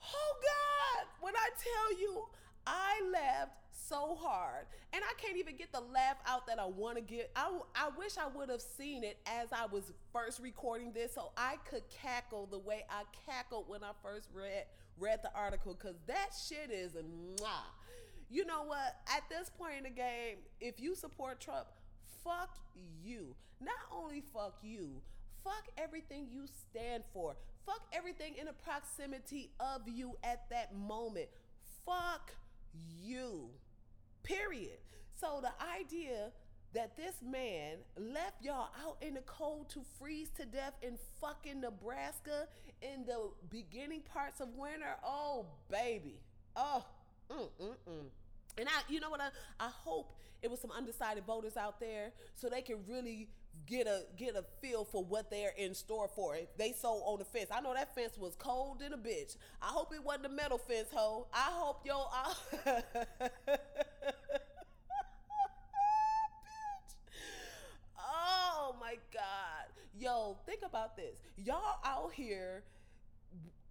Oh 0.00 0.34
God. 0.42 1.06
When 1.20 1.34
I 1.34 1.48
tell 1.58 2.00
you 2.00 2.24
I 2.66 3.00
left 3.10 3.52
so 3.72 4.16
hard. 4.20 4.66
And 4.92 5.02
I 5.02 5.12
can't 5.20 5.38
even 5.38 5.56
get 5.56 5.72
the 5.72 5.80
laugh 5.80 6.16
out 6.26 6.46
that 6.46 6.58
I 6.58 6.66
want 6.66 6.96
to 6.96 7.02
get. 7.02 7.30
I, 7.34 7.50
I 7.74 7.88
wish 7.96 8.18
I 8.18 8.26
would 8.26 8.50
have 8.50 8.60
seen 8.60 9.04
it 9.04 9.18
as 9.26 9.48
I 9.52 9.66
was 9.66 9.92
first 10.12 10.40
recording 10.40 10.92
this 10.92 11.14
so 11.14 11.30
I 11.36 11.56
could 11.70 11.82
cackle 11.88 12.46
the 12.46 12.58
way 12.58 12.84
I 12.90 13.02
cackled 13.26 13.68
when 13.68 13.82
I 13.82 13.90
first 14.02 14.28
read 14.34 14.64
read 14.98 15.22
the 15.22 15.32
article 15.34 15.74
cuz 15.74 15.96
that 16.06 16.30
shit 16.48 16.70
is 16.70 16.92
mwah. 16.92 17.64
You 18.30 18.44
know 18.44 18.64
what? 18.64 19.00
At 19.08 19.28
this 19.30 19.50
point 19.50 19.78
in 19.78 19.84
the 19.84 19.90
game, 19.90 20.38
if 20.60 20.78
you 20.80 20.94
support 20.94 21.40
Trump, 21.40 21.66
fuck 22.22 22.58
you. 23.02 23.34
Not 23.60 23.74
only 23.90 24.20
fuck 24.20 24.58
you, 24.62 25.00
fuck 25.42 25.68
everything 25.78 26.28
you 26.30 26.46
stand 26.46 27.04
for. 27.12 27.36
Fuck 27.64 27.82
everything 27.92 28.34
in 28.38 28.46
the 28.46 28.52
proximity 28.52 29.50
of 29.60 29.88
you 29.88 30.16
at 30.22 30.48
that 30.50 30.74
moment. 30.74 31.28
Fuck 31.84 32.34
you. 33.02 33.48
Period. 34.22 34.78
So 35.20 35.40
the 35.42 35.52
idea 35.64 36.32
that 36.74 36.96
this 36.96 37.14
man 37.22 37.76
left 37.96 38.42
y'all 38.42 38.68
out 38.84 38.96
in 39.00 39.14
the 39.14 39.22
cold 39.22 39.68
to 39.70 39.80
freeze 39.98 40.28
to 40.38 40.44
death 40.44 40.74
in 40.82 40.98
fucking 41.20 41.60
Nebraska 41.60 42.46
in 42.82 43.04
the 43.06 43.30
beginning 43.50 44.02
parts 44.02 44.40
of 44.40 44.48
winter, 44.54 44.96
oh 45.04 45.46
baby. 45.70 46.20
Oh, 46.56 46.84
mm, 47.30 47.48
mm, 47.60 47.74
mm. 47.88 48.06
And 48.58 48.68
I, 48.68 48.82
you 48.88 49.00
know 49.00 49.10
what? 49.10 49.20
I, 49.20 49.28
I 49.60 49.68
hope 49.68 50.14
it 50.42 50.50
was 50.50 50.60
some 50.60 50.70
undecided 50.70 51.24
voters 51.24 51.56
out 51.56 51.80
there 51.80 52.12
so 52.34 52.48
they 52.48 52.62
can 52.62 52.76
really 52.88 53.28
get 53.66 53.86
a 53.86 54.02
get 54.16 54.36
a 54.36 54.44
feel 54.60 54.84
for 54.84 55.04
what 55.04 55.30
they're 55.30 55.52
in 55.56 55.74
store 55.74 56.08
for. 56.08 56.36
They 56.56 56.72
so 56.72 57.02
on 57.04 57.18
the 57.18 57.24
fence. 57.24 57.50
I 57.52 57.60
know 57.60 57.74
that 57.74 57.94
fence 57.94 58.16
was 58.18 58.34
cold 58.38 58.82
in 58.82 58.92
a 58.92 58.98
bitch. 58.98 59.36
I 59.62 59.66
hope 59.66 59.92
it 59.94 60.02
wasn't 60.02 60.26
a 60.26 60.30
metal 60.30 60.58
fence, 60.58 60.88
ho. 60.92 61.26
I 61.32 61.50
hope 61.50 61.84
yo 61.84 62.06
oh 67.98 68.76
my 68.80 68.96
god, 69.12 69.66
yo, 69.98 70.37
think 70.48 70.62
about 70.64 70.96
this. 70.96 71.20
Y'all 71.36 71.78
out 71.84 72.12
here 72.14 72.62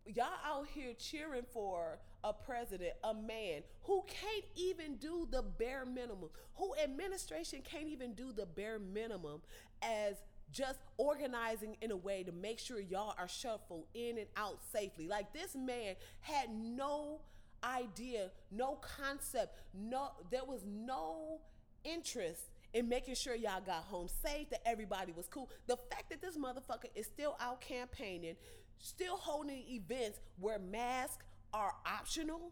y'all 0.05 0.27
out 0.45 0.67
here 0.73 0.93
cheering 0.97 1.43
for 1.51 1.99
a 2.23 2.31
president, 2.31 2.93
a 3.03 3.13
man 3.13 3.61
who 3.83 4.03
can't 4.07 4.45
even 4.55 4.95
do 4.95 5.27
the 5.29 5.41
bare 5.41 5.85
minimum, 5.85 6.29
who 6.55 6.73
administration 6.81 7.61
can't 7.61 7.87
even 7.87 8.13
do 8.13 8.31
the 8.31 8.45
bare 8.45 8.79
minimum 8.79 9.41
as 9.81 10.15
just 10.51 10.79
organizing 10.97 11.75
in 11.81 11.91
a 11.91 11.95
way 11.95 12.23
to 12.23 12.31
make 12.31 12.57
sure 12.57 12.79
y'all 12.79 13.15
are 13.17 13.27
shuffled 13.27 13.85
in 13.93 14.17
and 14.17 14.27
out 14.37 14.59
safely. 14.71 15.07
Like 15.07 15.33
this 15.33 15.55
man 15.55 15.95
had 16.21 16.49
no 16.49 17.19
idea, 17.63 18.29
no 18.51 18.75
concept, 18.75 19.57
no 19.73 20.11
there 20.29 20.45
was 20.45 20.61
no 20.65 21.41
interest 21.83 22.43
in 22.77 22.87
making 22.87 23.15
sure 23.15 23.33
y'all 23.33 23.59
got 23.65 23.83
home 23.85 24.07
safe, 24.07 24.51
that 24.51 24.61
everybody 24.63 25.11
was 25.11 25.27
cool. 25.27 25.49
The 25.65 25.77
fact 25.89 26.11
that 26.11 26.21
this 26.21 26.37
motherfucker 26.37 26.89
is 26.93 27.07
still 27.07 27.35
out 27.39 27.59
campaigning, 27.59 28.35
still 28.77 29.17
holding 29.17 29.63
events 29.67 30.19
where 30.39 30.59
masks 30.59 31.25
are 31.55 31.73
optional. 31.87 32.51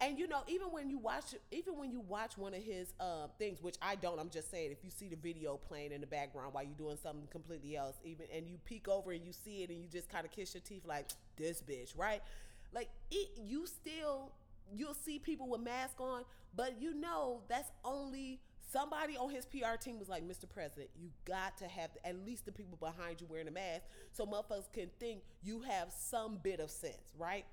And 0.00 0.18
you 0.18 0.26
know, 0.26 0.40
even 0.48 0.68
when 0.68 0.88
you 0.88 0.96
watch, 0.96 1.34
even 1.50 1.76
when 1.76 1.90
you 1.92 2.00
watch 2.00 2.38
one 2.38 2.54
of 2.54 2.62
his 2.62 2.94
uh, 2.98 3.26
things, 3.38 3.60
which 3.60 3.76
I 3.82 3.96
don't, 3.96 4.18
I'm 4.18 4.30
just 4.30 4.50
saying, 4.50 4.72
if 4.72 4.82
you 4.82 4.90
see 4.90 5.08
the 5.08 5.16
video 5.16 5.58
playing 5.58 5.92
in 5.92 6.00
the 6.00 6.06
background 6.06 6.54
while 6.54 6.64
you're 6.64 6.72
doing 6.72 6.96
something 7.02 7.28
completely 7.30 7.76
else, 7.76 7.96
even 8.04 8.24
and 8.34 8.48
you 8.48 8.56
peek 8.64 8.88
over 8.88 9.12
and 9.12 9.22
you 9.26 9.34
see 9.34 9.62
it 9.62 9.68
and 9.68 9.78
you 9.78 9.88
just 9.88 10.08
kind 10.08 10.24
of 10.24 10.32
kiss 10.32 10.54
your 10.54 10.62
teeth 10.62 10.86
like 10.86 11.08
this 11.36 11.62
bitch, 11.62 11.98
right? 11.98 12.22
Like 12.74 12.88
it, 13.10 13.28
you 13.36 13.66
still 13.66 14.32
you'll 14.74 14.94
see 14.94 15.18
people 15.18 15.48
with 15.48 15.60
masks 15.60 16.00
on, 16.00 16.24
but 16.54 16.80
you 16.80 16.94
know 16.94 17.42
that's 17.48 17.70
only 17.84 18.40
somebody 18.70 19.16
on 19.16 19.30
his 19.30 19.46
PR 19.46 19.76
team 19.80 19.98
was 19.98 20.08
like, 20.08 20.26
Mr. 20.26 20.48
President, 20.48 20.90
you 20.98 21.10
got 21.24 21.56
to 21.58 21.66
have 21.66 21.90
at 22.04 22.24
least 22.24 22.46
the 22.46 22.52
people 22.52 22.76
behind 22.78 23.20
you 23.20 23.26
wearing 23.28 23.48
a 23.48 23.52
mask 23.52 23.82
so 24.12 24.26
motherfuckers 24.26 24.70
can 24.72 24.90
think 24.98 25.22
you 25.42 25.60
have 25.60 25.92
some 25.96 26.38
bit 26.42 26.60
of 26.60 26.70
sense, 26.70 27.12
right? 27.18 27.44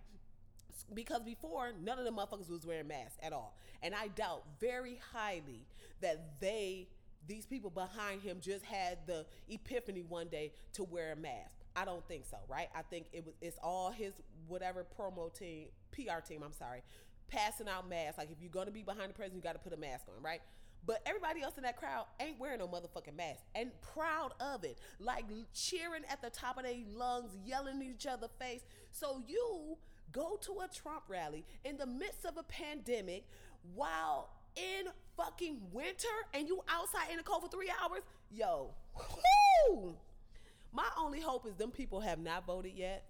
because 0.94 1.22
before 1.22 1.72
none 1.84 1.98
of 2.00 2.06
the 2.06 2.12
motherfuckers 2.12 2.50
was 2.50 2.66
wearing 2.66 2.88
masks 2.88 3.18
at 3.22 3.34
all 3.34 3.56
and 3.82 3.94
i 3.96 4.08
doubt 4.10 4.44
very 4.60 5.00
highly 5.14 5.66
that 6.02 6.40
they 6.40 6.88
these 7.28 7.46
people 7.46 7.70
behind 7.70 8.22
him 8.22 8.38
just 8.42 8.66
had 8.66 8.98
the 9.06 9.26
epiphany 9.50 10.04
one 10.08 10.28
day 10.28 10.52
to 10.74 10.84
wear 10.84 11.14
a 11.14 11.16
mask 11.16 11.56
i 11.76 11.86
don't 11.86 12.06
think 12.08 12.26
so 12.26 12.38
right 12.50 12.70
i 12.76 12.82
think 12.82 13.06
it 13.14 13.26
was 13.26 13.36
it's 13.42 13.58
all 13.64 13.92
his 13.92 14.14
whatever 14.48 14.86
promo 15.00 15.34
team 15.34 15.68
pr 15.92 16.20
team 16.28 16.42
i'm 16.44 16.54
sorry 16.54 16.82
passing 17.28 17.68
out 17.68 17.88
masks 17.90 18.18
like 18.18 18.32
if 18.32 18.38
you're 18.42 18.50
going 18.52 18.68
to 18.68 18.72
be 18.72 18.84
behind 18.84 19.10
the 19.10 19.14
president 19.14 19.36
you 19.36 19.42
got 19.42 19.54
to 19.54 19.60
put 19.60 19.74
a 19.74 19.78
mask 19.78 20.06
on 20.16 20.22
right 20.22 20.42
but 20.86 21.02
everybody 21.06 21.42
else 21.42 21.58
in 21.58 21.64
that 21.64 21.78
crowd 21.78 22.06
ain't 22.20 22.40
wearing 22.40 22.60
no 22.60 22.68
motherfucking 22.68 23.16
mask 23.16 23.44
and 23.56 23.72
proud 23.94 24.34
of 24.40 24.64
it. 24.64 24.78
Like 25.00 25.26
cheering 25.54 26.04
at 26.10 26.22
the 26.22 26.30
top 26.30 26.58
of 26.58 26.64
their 26.64 26.76
lungs, 26.94 27.32
yelling 27.46 27.82
at 27.82 27.88
each 27.88 28.06
other 28.06 28.28
face. 28.40 28.62
So 28.92 29.22
you 29.28 29.78
go 30.12 30.38
to 30.42 30.52
a 30.60 30.68
Trump 30.74 31.04
rally 31.08 31.46
in 31.64 31.78
the 31.78 31.86
midst 31.86 32.26
of 32.26 32.38
a 32.38 32.44
pandemic 32.44 33.26
while 33.74 34.30
in 34.56 34.88
fucking 35.18 35.60
winter 35.72 36.08
and 36.34 36.48
you 36.48 36.62
outside 36.70 37.10
in 37.12 37.18
the 37.18 37.24
cold 37.24 37.44
for 37.44 37.50
three 37.50 37.72
hours, 37.82 38.02
yo, 38.30 38.72
whoo! 38.96 39.96
My 40.72 40.88
only 40.98 41.20
hope 41.20 41.48
is 41.48 41.56
them 41.56 41.72
people 41.72 42.02
have 42.02 42.20
not 42.20 42.46
voted 42.46 42.74
yet. 42.76 43.06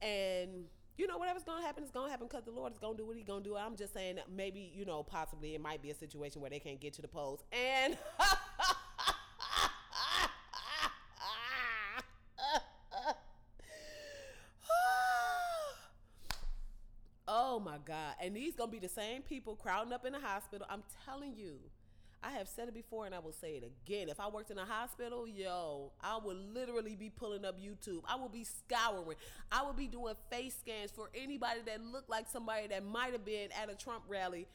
And 0.00 0.66
you 0.96 1.06
know, 1.06 1.18
whatever's 1.18 1.44
gonna 1.44 1.64
happen 1.64 1.84
is 1.84 1.90
gonna 1.90 2.10
happen 2.10 2.26
because 2.26 2.44
the 2.44 2.50
Lord 2.50 2.72
is 2.72 2.78
gonna 2.78 2.96
do 2.96 3.04
what 3.06 3.16
He's 3.16 3.26
gonna 3.26 3.44
do. 3.44 3.56
I'm 3.56 3.76
just 3.76 3.92
saying, 3.92 4.18
maybe 4.34 4.72
you 4.74 4.84
know, 4.84 5.02
possibly 5.02 5.54
it 5.54 5.60
might 5.60 5.82
be 5.82 5.90
a 5.90 5.94
situation 5.94 6.40
where 6.40 6.50
they 6.50 6.58
can't 6.58 6.80
get 6.80 6.92
to 6.94 7.02
the 7.02 7.08
polls, 7.08 7.44
and 7.52 7.96
Oh 17.28 17.58
my 17.58 17.78
God. 17.84 18.14
And 18.22 18.36
these 18.36 18.54
gonna 18.54 18.70
be 18.70 18.78
the 18.78 18.88
same 18.88 19.22
people 19.22 19.56
crowding 19.56 19.92
up 19.92 20.04
in 20.04 20.12
the 20.12 20.20
hospital. 20.20 20.66
I'm 20.70 20.82
telling 21.04 21.34
you. 21.36 21.58
I 22.22 22.30
have 22.32 22.48
said 22.48 22.68
it 22.68 22.74
before 22.74 23.06
and 23.06 23.14
I 23.14 23.18
will 23.20 23.32
say 23.32 23.52
it 23.52 23.64
again. 23.64 24.08
If 24.08 24.18
I 24.18 24.28
worked 24.28 24.50
in 24.50 24.58
a 24.58 24.64
hospital, 24.64 25.28
yo, 25.28 25.92
I 26.02 26.18
would 26.22 26.36
literally 26.54 26.96
be 26.96 27.10
pulling 27.10 27.44
up 27.44 27.58
YouTube. 27.60 28.02
I 28.08 28.16
would 28.16 28.32
be 28.32 28.44
scouring. 28.44 29.16
I 29.52 29.62
would 29.64 29.76
be 29.76 29.86
doing 29.86 30.14
face 30.30 30.56
scans 30.58 30.90
for 30.90 31.10
anybody 31.14 31.60
that 31.66 31.84
looked 31.84 32.10
like 32.10 32.28
somebody 32.28 32.66
that 32.68 32.84
might 32.84 33.12
have 33.12 33.24
been 33.24 33.50
at 33.62 33.70
a 33.70 33.74
Trump 33.74 34.02
rally. 34.08 34.46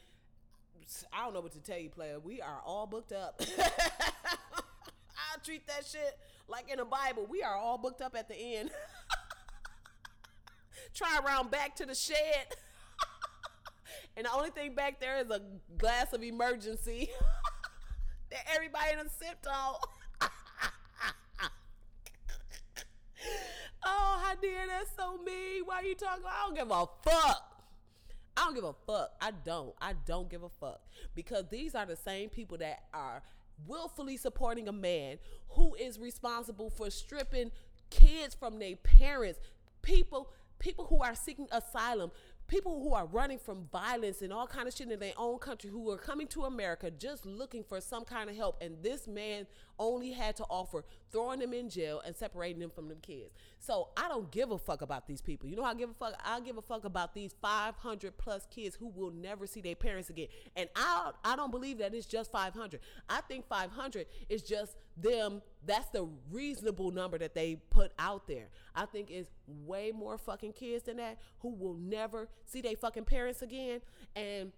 I 1.14 1.24
don't 1.24 1.34
know 1.34 1.42
what 1.42 1.54
to 1.54 1.60
tell 1.60 1.78
you, 1.80 1.90
player. 1.90 2.20
We 2.20 2.42
are 2.42 2.60
all 2.66 2.88
booked 2.88 3.14
up. 3.14 3.42
I 3.60 5.38
treat 5.44 5.66
that 5.68 5.86
shit 5.86 6.18
like 6.48 6.70
in 6.70 6.80
the 6.80 6.86
Bible. 6.86 7.26
We 7.30 7.42
are 7.44 7.56
all 7.56 7.78
booked 7.78 8.02
up 8.02 8.16
at 8.18 8.28
the 8.28 8.36
end. 8.36 8.72
Try 10.94 11.20
around 11.26 11.52
back 11.52 11.76
to 11.78 11.86
the 11.86 11.96
shed. 11.96 12.18
And 14.18 14.26
the 14.26 14.34
only 14.34 14.50
thing 14.50 14.76
back 14.76 15.00
there 15.00 15.20
is 15.20 15.30
a 15.30 15.42
glass 15.78 16.12
of 16.12 16.22
emergency 16.22 17.10
that 18.32 18.48
everybody 18.54 18.96
done 18.96 19.10
sipped 19.20 19.48
on. 19.48 19.76
oh, 23.84 24.22
how 24.24 24.36
dare 24.42 24.68
that's 24.68 24.92
so 24.98 25.18
mean. 25.24 25.64
Why 25.66 25.76
are 25.76 25.84
you 25.84 25.96
talking? 25.96 26.24
I 26.26 26.46
don't 26.46 26.56
give 26.56 26.72
a 26.72 26.88
fuck. 27.04 27.48
I 28.38 28.46
don't 28.46 28.56
give 28.56 28.64
a 28.64 28.74
fuck. 28.88 29.12
I 29.22 29.32
don't. 29.32 29.74
I 29.82 29.94
don't 30.06 30.30
give 30.30 30.44
a 30.44 30.50
fuck. 30.50 30.82
Because 31.16 31.46
these 31.50 31.76
are 31.76 31.86
the 31.86 31.96
same 31.96 32.30
people 32.30 32.58
that 32.60 32.84
are 32.94 33.22
willfully 33.68 34.18
supporting 34.18 34.68
a 34.68 34.72
man 34.72 35.18
who 35.50 35.76
is 35.76 36.00
responsible 36.00 36.70
for 36.70 36.90
stripping 36.90 37.52
kids 37.90 38.34
from 38.34 38.60
their 38.60 38.76
parents. 38.78 39.40
People 39.82 40.32
people 40.60 40.86
who 40.86 41.02
are 41.02 41.16
seeking 41.16 41.48
asylum, 41.52 42.12
people 42.52 42.82
who 42.84 42.94
are 42.94 43.06
running 43.06 43.40
from 43.40 43.66
violence 43.72 44.22
and 44.22 44.34
all 44.34 44.46
kind 44.46 44.68
of 44.68 44.76
shit 44.76 44.92
in 44.92 45.00
their 45.00 45.14
own 45.16 45.40
country 45.40 45.70
who 45.70 45.90
are 45.90 45.98
coming 45.98 46.28
to 46.28 46.44
America 46.44 46.92
just 46.92 47.26
looking 47.26 47.64
for 47.64 47.80
some 47.80 48.04
kind 48.04 48.30
of 48.30 48.36
help. 48.36 48.62
And 48.62 48.84
this 48.84 49.08
man 49.08 49.48
only 49.82 50.12
had 50.12 50.36
to 50.36 50.44
offer 50.44 50.86
throwing 51.12 51.40
them 51.40 51.54
in 51.54 51.68
jail 51.68 52.02
and 52.06 52.16
separating 52.16 52.60
them 52.60 52.70
from 52.70 52.88
them 52.88 53.00
kids. 53.02 53.34
So 53.60 53.90
I 53.98 54.08
don't 54.08 54.32
give 54.32 54.52
a 54.52 54.58
fuck 54.58 54.84
about 54.84 55.08
these 55.08 55.22
people. 55.22 55.50
You 55.50 55.56
know 55.56 55.64
I 55.64 55.74
give 55.74 55.90
a 55.90 55.94
fuck? 55.94 56.14
I 56.24 56.40
give 56.40 56.58
a 56.58 56.62
fuck 56.62 56.86
about 56.86 57.16
these 57.16 57.34
500 57.42 58.18
plus 58.18 58.48
kids 58.52 58.76
who 58.76 58.90
will 58.90 59.12
never 59.12 59.48
see 59.48 59.60
their 59.60 59.76
parents 59.76 60.10
again. 60.10 60.28
And 60.56 60.70
I 60.76 61.12
I 61.26 61.36
don't 61.36 61.52
believe 61.52 61.80
that 61.80 61.94
it's 61.96 62.06
just 62.06 62.32
500. 62.32 62.80
I 63.10 63.22
think 63.22 63.48
500 63.48 64.06
is 64.30 64.44
just 64.44 64.76
them 64.96 65.42
that's 65.66 65.90
the 65.90 66.08
reasonable 66.32 66.92
number 66.92 67.18
that 67.18 67.34
they 67.34 67.56
put 67.72 67.92
out 67.98 68.28
there. 68.28 68.50
I 68.76 68.86
think 68.86 69.10
it's 69.10 69.30
way 69.48 69.92
more 69.92 70.18
fucking 70.18 70.54
kids 70.54 70.84
than 70.84 70.98
that 70.98 71.18
who 71.40 71.50
will 71.50 71.76
never 71.76 72.30
see 72.46 72.62
their 72.62 72.76
fucking 72.76 73.06
parents 73.06 73.42
again 73.42 73.82
and 74.16 74.52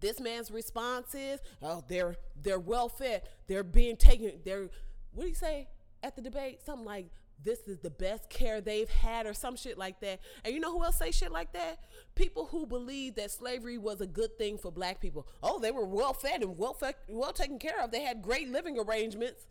this 0.00 0.20
man's 0.20 0.50
response 0.50 1.14
is, 1.14 1.40
"Oh, 1.62 1.84
they're 1.88 2.16
they're 2.40 2.60
well 2.60 2.88
fed. 2.88 3.22
They're 3.46 3.64
being 3.64 3.96
taken. 3.96 4.40
They're 4.44 4.68
what 5.12 5.24
do 5.24 5.28
you 5.28 5.34
say 5.34 5.68
at 6.02 6.16
the 6.16 6.22
debate? 6.22 6.60
Something 6.64 6.86
like 6.86 7.06
this 7.42 7.60
is 7.68 7.78
the 7.78 7.90
best 7.90 8.28
care 8.30 8.60
they've 8.60 8.88
had 8.88 9.26
or 9.26 9.34
some 9.34 9.56
shit 9.56 9.78
like 9.78 10.00
that. 10.00 10.20
And 10.44 10.54
you 10.54 10.60
know 10.60 10.72
who 10.72 10.84
else 10.84 10.98
say 10.98 11.10
shit 11.10 11.30
like 11.30 11.52
that? 11.52 11.84
People 12.14 12.46
who 12.46 12.66
believe 12.66 13.14
that 13.14 13.30
slavery 13.30 13.78
was 13.78 14.00
a 14.00 14.06
good 14.06 14.36
thing 14.38 14.58
for 14.58 14.72
black 14.72 15.00
people. 15.00 15.26
Oh, 15.42 15.58
they 15.58 15.70
were 15.70 15.84
well 15.84 16.14
fed 16.14 16.42
and 16.42 16.58
well 16.58 16.74
fed, 16.74 16.96
well 17.08 17.32
taken 17.32 17.58
care 17.58 17.80
of. 17.80 17.90
They 17.90 18.02
had 18.02 18.22
great 18.22 18.48
living 18.48 18.78
arrangements. 18.78 19.46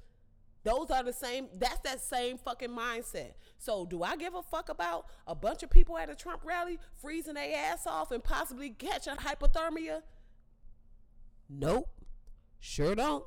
Those 0.63 0.91
are 0.91 1.03
the 1.03 1.13
same. 1.13 1.47
That's 1.57 1.79
that 1.81 2.01
same 2.01 2.38
fucking 2.38 2.71
mindset. 2.71 3.33
So, 3.57 3.86
do 3.86 4.03
I 4.03 4.17
give 4.17 4.36
a 4.36 4.41
fuck 4.41 4.67
about 4.67 5.05
a 5.25 5.33
bunch 5.33 5.63
of 5.63 5.69
people 5.69 5.97
at 5.97 6.10
a 6.10 6.15
Trump 6.15 6.41
rally 6.43 6.77
freezing 7.01 7.36
their 7.36 7.55
ass 7.57 7.88
off 7.88 8.12
and 8.12 8.21
possibly 8.21 8.71
catching 8.71 9.15
hypothermia? 9.15 10.01
Nope. 11.49 11.89
Sure 12.60 12.95
don't. 12.95 13.25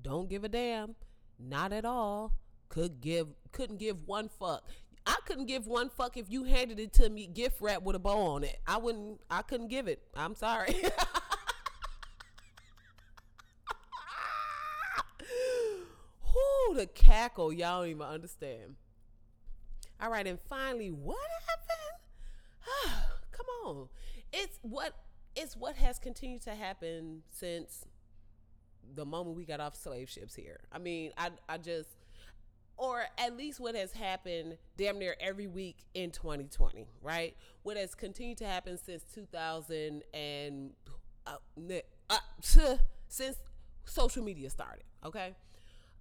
Don't 0.00 0.28
give 0.28 0.44
a 0.44 0.48
damn. 0.48 0.94
Not 1.38 1.72
at 1.72 1.84
all. 1.84 2.34
Could 2.68 3.00
give 3.00 3.28
couldn't 3.52 3.78
give 3.78 4.06
one 4.06 4.28
fuck. 4.28 4.64
I 5.06 5.16
couldn't 5.26 5.46
give 5.46 5.66
one 5.66 5.90
fuck 5.90 6.16
if 6.16 6.30
you 6.30 6.44
handed 6.44 6.80
it 6.80 6.94
to 6.94 7.10
me 7.10 7.26
gift 7.26 7.60
wrap 7.60 7.82
with 7.82 7.96
a 7.96 7.98
bow 7.98 8.18
on 8.18 8.44
it. 8.44 8.58
I 8.66 8.78
wouldn't 8.78 9.20
I 9.30 9.42
couldn't 9.42 9.68
give 9.68 9.86
it. 9.88 10.02
I'm 10.14 10.34
sorry. 10.34 10.74
Whoo, 16.34 16.74
the 16.74 16.86
cackle, 16.86 17.52
y'all 17.52 17.82
don't 17.82 17.90
even 17.90 18.02
understand. 18.02 18.76
All 20.00 20.10
right, 20.10 20.26
and 20.26 20.40
finally, 20.48 20.88
what 20.88 21.16
happened? 21.46 23.04
Come 23.32 23.46
on. 23.64 23.88
It's 24.32 24.58
what 24.62 24.94
it's 25.36 25.56
what 25.56 25.76
has 25.76 25.98
continued 25.98 26.42
to 26.42 26.54
happen 26.54 27.22
since 27.30 27.84
the 28.94 29.04
moment 29.04 29.36
we 29.36 29.44
got 29.44 29.60
off 29.60 29.74
slave 29.74 30.08
ships 30.08 30.34
here. 30.34 30.60
I 30.72 30.78
mean, 30.78 31.12
I 31.16 31.30
I 31.48 31.58
just 31.58 31.88
or 32.76 33.04
at 33.18 33.36
least 33.36 33.60
what 33.60 33.74
has 33.74 33.92
happened 33.92 34.58
damn 34.76 34.98
near 34.98 35.14
every 35.20 35.46
week 35.46 35.78
in 35.94 36.10
2020, 36.10 36.88
right? 37.02 37.36
What 37.62 37.76
has 37.76 37.94
continued 37.94 38.38
to 38.38 38.46
happen 38.46 38.78
since 38.78 39.04
2000 39.14 40.02
and 40.12 40.70
uh, 41.26 41.36
uh, 42.10 42.16
since 43.08 43.36
social 43.84 44.24
media 44.24 44.50
started, 44.50 44.84
okay? 45.04 45.34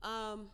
Um 0.02 0.48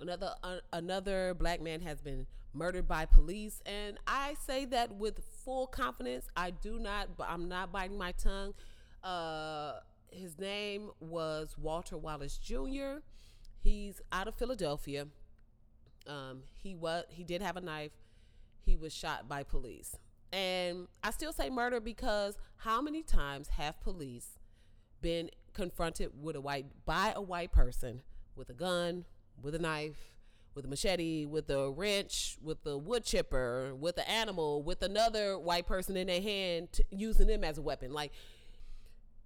another 0.00 0.34
uh, 0.42 0.56
another 0.72 1.34
black 1.34 1.60
man 1.60 1.80
has 1.80 2.00
been 2.00 2.26
murdered 2.58 2.88
by 2.88 3.06
police 3.06 3.62
and 3.64 3.98
I 4.06 4.34
say 4.46 4.64
that 4.66 4.94
with 4.94 5.20
full 5.44 5.66
confidence. 5.66 6.26
I 6.36 6.50
do 6.50 6.78
not 6.78 7.16
but 7.16 7.28
I'm 7.30 7.48
not 7.48 7.72
biting 7.72 7.96
my 7.96 8.12
tongue. 8.12 8.54
Uh 9.02 9.74
his 10.10 10.38
name 10.38 10.90
was 11.00 11.56
Walter 11.58 11.96
Wallace 11.96 12.38
Jr. 12.38 13.00
He's 13.60 14.00
out 14.12 14.28
of 14.28 14.34
Philadelphia. 14.34 15.06
Um, 16.06 16.44
he 16.56 16.74
was 16.74 17.04
he 17.10 17.24
did 17.24 17.42
have 17.42 17.56
a 17.56 17.60
knife. 17.60 17.92
He 18.64 18.76
was 18.76 18.92
shot 18.92 19.28
by 19.28 19.42
police. 19.42 19.96
And 20.32 20.88
I 21.02 21.10
still 21.10 21.32
say 21.32 21.50
murder 21.50 21.80
because 21.80 22.36
how 22.56 22.82
many 22.82 23.02
times 23.02 23.48
have 23.48 23.80
police 23.80 24.38
been 25.00 25.30
confronted 25.54 26.10
with 26.20 26.36
a 26.36 26.40
white 26.40 26.66
by 26.84 27.12
a 27.14 27.22
white 27.22 27.52
person 27.52 28.02
with 28.34 28.50
a 28.50 28.54
gun, 28.54 29.04
with 29.42 29.54
a 29.54 29.58
knife, 29.58 30.12
with 30.58 30.64
a 30.64 30.68
machete, 30.68 31.24
with 31.24 31.48
a 31.50 31.70
wrench, 31.70 32.36
with 32.42 32.66
a 32.66 32.76
wood 32.76 33.04
chipper, 33.04 33.72
with 33.78 33.96
an 33.96 34.04
animal, 34.08 34.60
with 34.60 34.82
another 34.82 35.38
white 35.38 35.68
person 35.68 35.96
in 35.96 36.08
their 36.08 36.20
hand 36.20 36.72
t- 36.72 36.82
using 36.90 37.28
them 37.28 37.44
as 37.44 37.58
a 37.58 37.62
weapon. 37.62 37.92
Like 37.92 38.10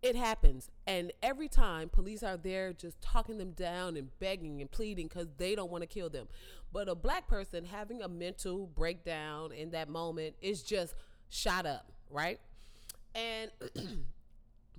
it 0.02 0.14
happens. 0.14 0.68
And 0.86 1.10
every 1.22 1.48
time 1.48 1.88
police 1.88 2.22
are 2.22 2.36
there 2.36 2.74
just 2.74 3.00
talking 3.00 3.38
them 3.38 3.52
down 3.52 3.96
and 3.96 4.10
begging 4.18 4.60
and 4.60 4.70
pleading 4.70 5.06
because 5.06 5.28
they 5.38 5.54
don't 5.54 5.70
want 5.70 5.80
to 5.80 5.86
kill 5.86 6.10
them. 6.10 6.28
But 6.70 6.86
a 6.90 6.94
black 6.94 7.28
person 7.28 7.64
having 7.64 8.02
a 8.02 8.08
mental 8.08 8.66
breakdown 8.66 9.52
in 9.52 9.70
that 9.70 9.88
moment 9.88 10.34
is 10.42 10.62
just 10.62 10.94
shot 11.30 11.64
up, 11.64 11.90
right? 12.10 12.40
And 13.14 13.50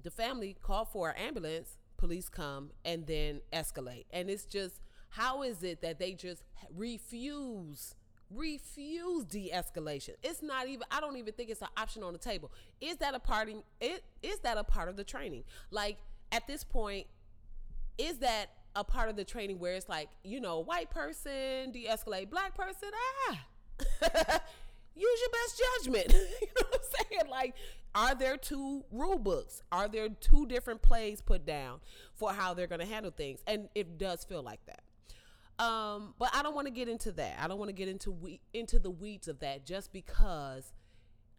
the 0.04 0.12
family 0.12 0.56
called 0.62 0.90
for 0.90 1.10
an 1.10 1.16
ambulance, 1.18 1.78
police 1.98 2.30
come 2.30 2.70
and 2.86 3.08
then 3.08 3.42
escalate. 3.52 4.06
And 4.12 4.30
it's 4.30 4.46
just, 4.46 4.82
how 5.16 5.44
is 5.44 5.64
it 5.64 5.82
that 5.82 6.00
they 6.00 6.14
just 6.14 6.44
refuse? 6.76 7.96
refuse 8.36 9.26
de-escalation? 9.26 10.16
It's 10.24 10.42
not 10.42 10.68
even 10.68 10.84
i 10.92 11.00
don't 11.00 11.18
even 11.18 11.34
think 11.34 11.50
it's 11.50 11.62
an 11.62 11.68
option 11.78 12.04
on 12.04 12.14
the 12.14 12.20
table. 12.20 12.52
Is 12.82 12.98
that 12.98 13.14
a 13.14 13.20
part 13.20 13.50
it 13.80 14.04
is 14.22 14.40
that 14.40 14.58
a 14.58 14.64
part 14.64 14.90
of 14.90 14.96
the 14.96 15.04
training? 15.04 15.44
Like 15.72 15.98
at 16.32 16.48
this 16.48 16.64
point 16.64 17.08
is 17.98 18.18
that 18.20 18.48
a 18.76 18.84
part 18.84 19.10
of 19.10 19.16
the 19.16 19.24
training 19.24 19.60
where 19.60 19.74
it's 19.74 19.88
like 19.88 20.10
you 20.24 20.42
know 20.42 20.60
white 20.60 20.90
person 20.90 21.72
de-escalate 21.72 22.32
black 22.32 22.56
person 22.56 22.90
ah 23.30 23.40
use 24.96 25.20
your 25.22 25.30
best 25.30 25.62
judgment. 25.84 26.14
You 26.42 26.48
know 26.56 26.68
what 26.70 26.82
i'm 26.82 27.06
saying? 27.12 27.30
Like 27.30 27.56
are 27.96 28.16
there 28.16 28.38
two 28.38 28.84
rule 28.92 29.20
books? 29.20 29.62
Are 29.72 29.88
there 29.88 30.10
two 30.10 30.48
different 30.48 30.82
plays 30.82 31.22
put 31.22 31.46
down 31.46 31.80
for 32.16 32.34
how 32.34 32.56
they're 32.56 32.66
going 32.66 32.82
to 32.82 32.88
handle 32.88 33.12
things? 33.12 33.40
And 33.46 33.70
it 33.76 34.00
does 34.00 34.24
feel 34.24 34.42
like 34.42 34.66
that 34.66 34.83
um, 35.64 36.14
but 36.20 36.30
I 36.34 36.44
don't 36.44 36.56
want 36.56 36.68
to 36.68 36.74
get 36.74 36.90
into 36.90 37.12
that. 37.14 37.38
I 37.40 37.48
don't 37.48 37.58
want 37.58 37.70
to 37.70 37.74
get 37.74 37.88
into 37.88 38.12
we 38.12 38.42
into 38.54 38.80
the 38.80 38.92
weeds 38.92 39.28
of 39.28 39.40
that 39.40 39.66
just 39.66 39.94
because 39.94 40.74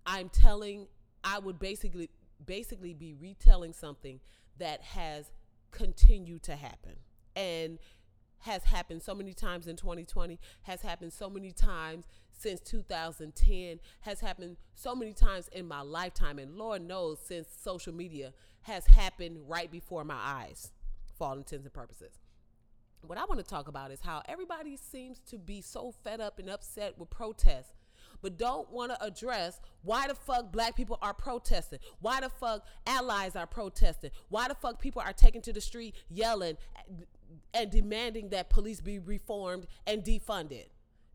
I'm 0.06 0.28
telling 0.28 0.86
I 1.22 1.38
would 1.38 1.58
basically 1.58 2.10
basically 2.44 2.94
be 2.94 3.14
retelling 3.14 3.72
something 3.72 4.20
that 4.58 4.80
has 4.82 5.30
continued 5.70 6.42
to 6.44 6.56
happen 6.56 6.96
and 7.36 7.78
has 8.38 8.64
happened 8.64 9.02
so 9.02 9.14
many 9.14 9.32
times 9.32 9.66
in 9.66 9.76
2020 9.76 10.38
has 10.62 10.82
happened 10.82 11.12
so 11.12 11.28
many 11.28 11.50
times 11.50 12.04
since 12.30 12.60
2010 12.60 13.80
has 14.02 14.20
happened 14.20 14.56
so 14.74 14.94
many 14.94 15.12
times 15.12 15.48
in 15.48 15.66
my 15.66 15.80
lifetime 15.80 16.38
and 16.38 16.54
lord 16.56 16.82
knows 16.82 17.18
since 17.18 17.48
social 17.62 17.92
media 17.92 18.32
has 18.62 18.86
happened 18.86 19.38
right 19.48 19.72
before 19.72 20.04
my 20.04 20.14
eyes 20.14 20.70
for 21.16 21.28
all 21.28 21.36
intents 21.38 21.64
and 21.64 21.72
purposes 21.72 22.20
what 23.06 23.18
I 23.18 23.24
want 23.24 23.38
to 23.38 23.46
talk 23.46 23.68
about 23.68 23.90
is 23.90 24.00
how 24.00 24.22
everybody 24.28 24.76
seems 24.76 25.18
to 25.30 25.38
be 25.38 25.60
so 25.60 25.92
fed 26.04 26.20
up 26.20 26.38
and 26.38 26.48
upset 26.48 26.98
with 26.98 27.10
protests, 27.10 27.72
but 28.22 28.38
don't 28.38 28.70
want 28.70 28.92
to 28.92 29.04
address 29.04 29.60
why 29.82 30.08
the 30.08 30.14
fuck 30.14 30.52
black 30.52 30.76
people 30.76 30.98
are 31.02 31.14
protesting, 31.14 31.78
why 32.00 32.20
the 32.20 32.28
fuck 32.28 32.64
allies 32.86 33.36
are 33.36 33.46
protesting, 33.46 34.10
why 34.28 34.48
the 34.48 34.54
fuck 34.54 34.80
people 34.80 35.02
are 35.02 35.12
taking 35.12 35.42
to 35.42 35.52
the 35.52 35.60
street 35.60 35.94
yelling 36.08 36.56
eh, 36.76 37.04
and 37.52 37.70
demanding 37.70 38.30
that 38.30 38.50
police 38.50 38.80
be 38.80 38.98
reformed 38.98 39.66
and 39.86 40.02
defunded. 40.02 40.66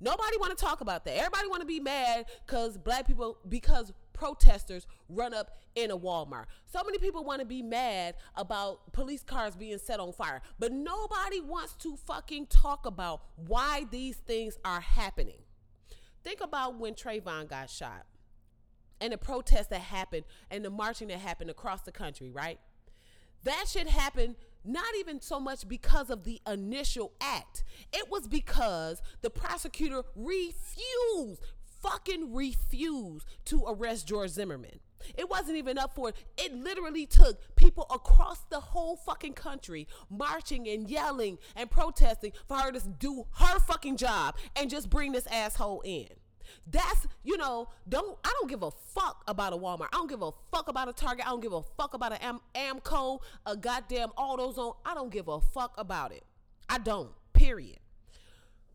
Nobody 0.02 0.38
want 0.39 0.58
to 0.58 0.63
talk 0.63 0.82
about 0.82 1.04
that. 1.06 1.17
Everybody 1.17 1.47
want 1.47 1.62
to 1.62 1.67
be 1.67 1.80
mad 1.80 2.25
because 2.45 2.78
black 2.78 3.06
people 3.06 3.38
because 3.47 3.91
protesters 4.20 4.86
run 5.08 5.34
up 5.34 5.58
in 5.76 5.92
a 5.92 5.98
Walmart. 5.98 6.46
So 6.66 6.84
many 6.84 6.98
people 6.98 7.24
want 7.24 7.40
to 7.40 7.46
be 7.46 7.62
mad 7.62 8.16
about 8.36 8.92
police 8.92 9.24
cars 9.24 9.56
being 9.56 9.78
set 9.78 10.02
on 10.02 10.12
fire, 10.12 10.42
but 10.60 10.74
nobody 10.74 11.40
wants 11.40 11.74
to 11.78 11.96
fucking 11.96 12.48
talk 12.48 12.86
about 12.86 13.22
why 13.48 13.86
these 13.90 14.18
things 14.18 14.58
are 14.66 14.82
happening. 14.82 15.42
Think 16.24 16.42
about 16.42 16.78
when 16.78 16.96
Trayvon 16.96 17.50
got 17.50 17.70
shot 17.70 18.06
and 19.00 19.14
the 19.14 19.18
protests 19.18 19.68
that 19.68 19.80
happened 19.80 20.26
and 20.52 20.66
the 20.66 20.70
marching 20.70 21.08
that 21.08 21.20
happened 21.20 21.50
across 21.50 21.84
the 21.84 21.92
country, 21.94 22.30
right? 22.30 22.60
That 23.46 23.66
should 23.70 23.88
happen 23.88 24.36
not 24.66 24.94
even 25.00 25.22
so 25.22 25.40
much 25.40 25.66
because 25.66 26.10
of 26.10 26.26
the 26.26 26.42
initial 26.46 27.14
act. 27.22 27.64
It 27.94 28.12
was 28.12 28.28
because 28.28 29.02
the 29.22 29.30
prosecutor 29.30 30.04
refused, 30.14 31.42
fucking 31.82 32.34
refused 32.34 33.26
to 33.46 33.63
arrest 33.68 34.08
George 34.08 34.32
Zimmerman. 34.32 34.80
It 35.18 35.30
wasn't 35.30 35.58
even 35.58 35.78
up 35.78 35.96
for 35.96 36.10
it. 36.10 36.15
It 36.38 36.54
literally 36.54 37.06
took 37.06 37.56
people 37.56 37.86
across 37.89 38.39
the 38.50 38.60
whole 38.60 38.98
fucking 38.98 39.34
country 39.34 39.88
marching 40.10 40.68
and 40.68 40.89
yelling 40.89 41.38
and 41.56 41.72
protesting 41.72 42.34
for 42.48 42.58
her 42.58 42.72
to 42.72 42.82
do 42.88 43.26
her 43.38 43.60
fucking 43.60 43.98
job 43.98 44.36
and 44.56 44.70
just 44.70 44.89
bring 44.89 45.13
this 45.13 45.28
asshole 45.28 45.82
in. 45.82 46.08
That's, 46.70 47.08
you 47.24 47.38
know, 47.38 47.70
don't 47.88 48.18
I 48.24 48.34
don't 48.39 48.50
give 48.50 48.63
a 48.63 48.72
fuck 48.72 49.24
about 49.28 49.54
a 49.54 49.58
Walmart. 49.58 49.88
I 49.94 49.98
don't 49.98 50.10
give 50.10 50.22
a 50.22 50.32
fuck 50.52 50.68
about 50.68 50.89
a 50.89 50.94
Target. 50.94 51.26
I 51.26 51.30
don't 51.30 51.42
give 51.42 51.54
a 51.54 51.62
fuck 51.62 51.94
about 51.94 52.12
an 52.12 52.20
Am- 52.22 52.42
Amco, 52.56 53.20
a 53.46 53.56
goddamn 53.56 54.10
AutoZone. 54.18 54.76
I 54.86 54.96
don't 54.96 55.12
give 55.12 55.28
a 55.28 55.39
fuck 55.39 55.76
about 55.78 56.12
it. 56.12 56.24
I 56.68 56.80
don't. 56.80 57.12
Period. 57.34 57.80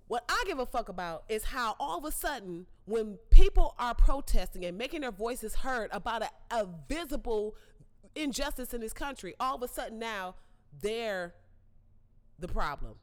What 0.07 0.25
I 0.29 0.45
give 0.47 0.59
a 0.59 0.67
fuck 0.67 0.89
about 0.89 1.25
is 1.29 1.45
how 1.45 1.77
all 1.81 1.99
of 1.99 2.05
a 2.05 2.13
sudden, 2.13 2.67
when 2.87 3.19
people 3.31 3.75
are 3.79 3.95
protesting 3.95 4.65
and 4.65 4.77
making 4.77 5.03
their 5.03 5.11
voices 5.11 5.55
heard 5.57 5.91
about 5.93 6.23
a, 6.23 6.31
a 6.51 6.67
visible 6.89 7.55
injustice 8.15 8.75
in 8.75 8.81
this 8.81 8.93
country, 8.93 9.35
all 9.41 9.57
of 9.57 9.63
a 9.63 9.69
sudden 9.69 9.99
now 9.99 10.35
they're 10.81 11.35
the 12.39 12.49
problem. 12.49 12.95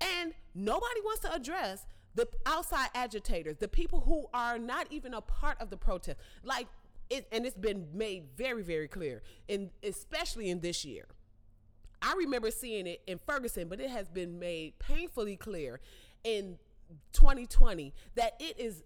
And 0.00 0.32
nobody 0.54 1.00
wants 1.04 1.20
to 1.22 1.32
address 1.32 1.86
the 2.14 2.28
outside 2.46 2.88
agitators, 2.94 3.56
the 3.58 3.68
people 3.68 4.00
who 4.00 4.26
are 4.32 4.58
not 4.58 4.86
even 4.90 5.14
a 5.14 5.20
part 5.20 5.60
of 5.60 5.70
the 5.70 5.76
protest. 5.76 6.18
Like 6.42 6.68
it, 7.10 7.26
and 7.32 7.44
it's 7.44 7.56
been 7.56 7.88
made 7.92 8.24
very, 8.36 8.62
very 8.62 8.88
clear, 8.88 9.22
and 9.48 9.70
especially 9.82 10.48
in 10.48 10.60
this 10.60 10.84
year 10.84 11.06
I 12.04 12.14
remember 12.18 12.50
seeing 12.50 12.86
it 12.86 13.00
in 13.06 13.18
Ferguson, 13.18 13.68
but 13.68 13.80
it 13.80 13.88
has 13.88 14.08
been 14.10 14.38
made 14.38 14.78
painfully 14.78 15.36
clear 15.36 15.80
in 16.22 16.58
2020 17.12 17.92
that 18.14 18.34
it 18.40 18.58
is 18.58 18.82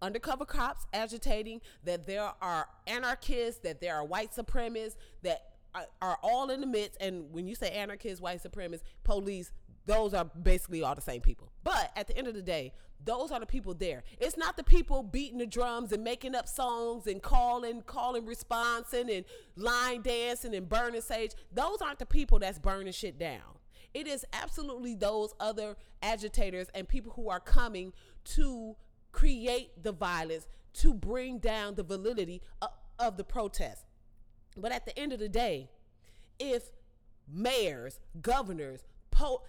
undercover 0.00 0.44
cops 0.44 0.86
agitating, 0.92 1.60
that 1.84 2.06
there 2.06 2.30
are 2.40 2.68
anarchists, 2.86 3.60
that 3.60 3.80
there 3.80 3.94
are 3.94 4.04
white 4.04 4.32
supremacists, 4.32 4.96
that 5.22 5.52
are, 5.74 5.86
are 6.02 6.18
all 6.22 6.50
in 6.50 6.60
the 6.60 6.66
midst. 6.66 7.00
And 7.00 7.32
when 7.32 7.46
you 7.46 7.54
say 7.54 7.70
anarchists, 7.70 8.20
white 8.20 8.42
supremacists, 8.42 8.82
police, 9.04 9.52
those 9.86 10.14
are 10.14 10.24
basically 10.24 10.82
all 10.82 10.94
the 10.94 11.00
same 11.00 11.20
people. 11.20 11.50
But 11.64 11.92
at 11.96 12.08
the 12.08 12.16
end 12.16 12.28
of 12.28 12.34
the 12.34 12.42
day, 12.42 12.72
those 13.04 13.32
are 13.32 13.40
the 13.40 13.46
people 13.46 13.74
there. 13.74 14.04
It's 14.20 14.36
not 14.36 14.56
the 14.56 14.62
people 14.62 15.02
beating 15.02 15.38
the 15.38 15.46
drums 15.46 15.92
and 15.92 16.04
making 16.04 16.34
up 16.34 16.48
songs 16.48 17.06
and 17.06 17.20
calling, 17.20 17.82
calling 17.82 18.26
responsing 18.26 19.10
and 19.10 19.24
line 19.56 20.02
dancing 20.02 20.54
and 20.54 20.68
burning 20.68 21.00
sage. 21.00 21.32
Those 21.52 21.82
aren't 21.82 21.98
the 21.98 22.06
people 22.06 22.38
that's 22.38 22.58
burning 22.58 22.92
shit 22.92 23.18
down. 23.18 23.40
It 23.94 24.06
is 24.06 24.24
absolutely 24.32 24.94
those 24.94 25.34
other 25.38 25.76
agitators 26.02 26.68
and 26.74 26.88
people 26.88 27.12
who 27.12 27.28
are 27.28 27.40
coming 27.40 27.92
to 28.24 28.76
create 29.12 29.82
the 29.82 29.92
violence, 29.92 30.46
to 30.74 30.94
bring 30.94 31.38
down 31.38 31.74
the 31.74 31.82
validity 31.82 32.40
of, 32.62 32.70
of 32.98 33.16
the 33.16 33.24
protest. 33.24 33.84
But 34.56 34.72
at 34.72 34.86
the 34.86 34.98
end 34.98 35.12
of 35.12 35.18
the 35.18 35.28
day, 35.28 35.68
if 36.38 36.70
mayors, 37.30 38.00
governors, 38.20 38.84
po- 39.10 39.42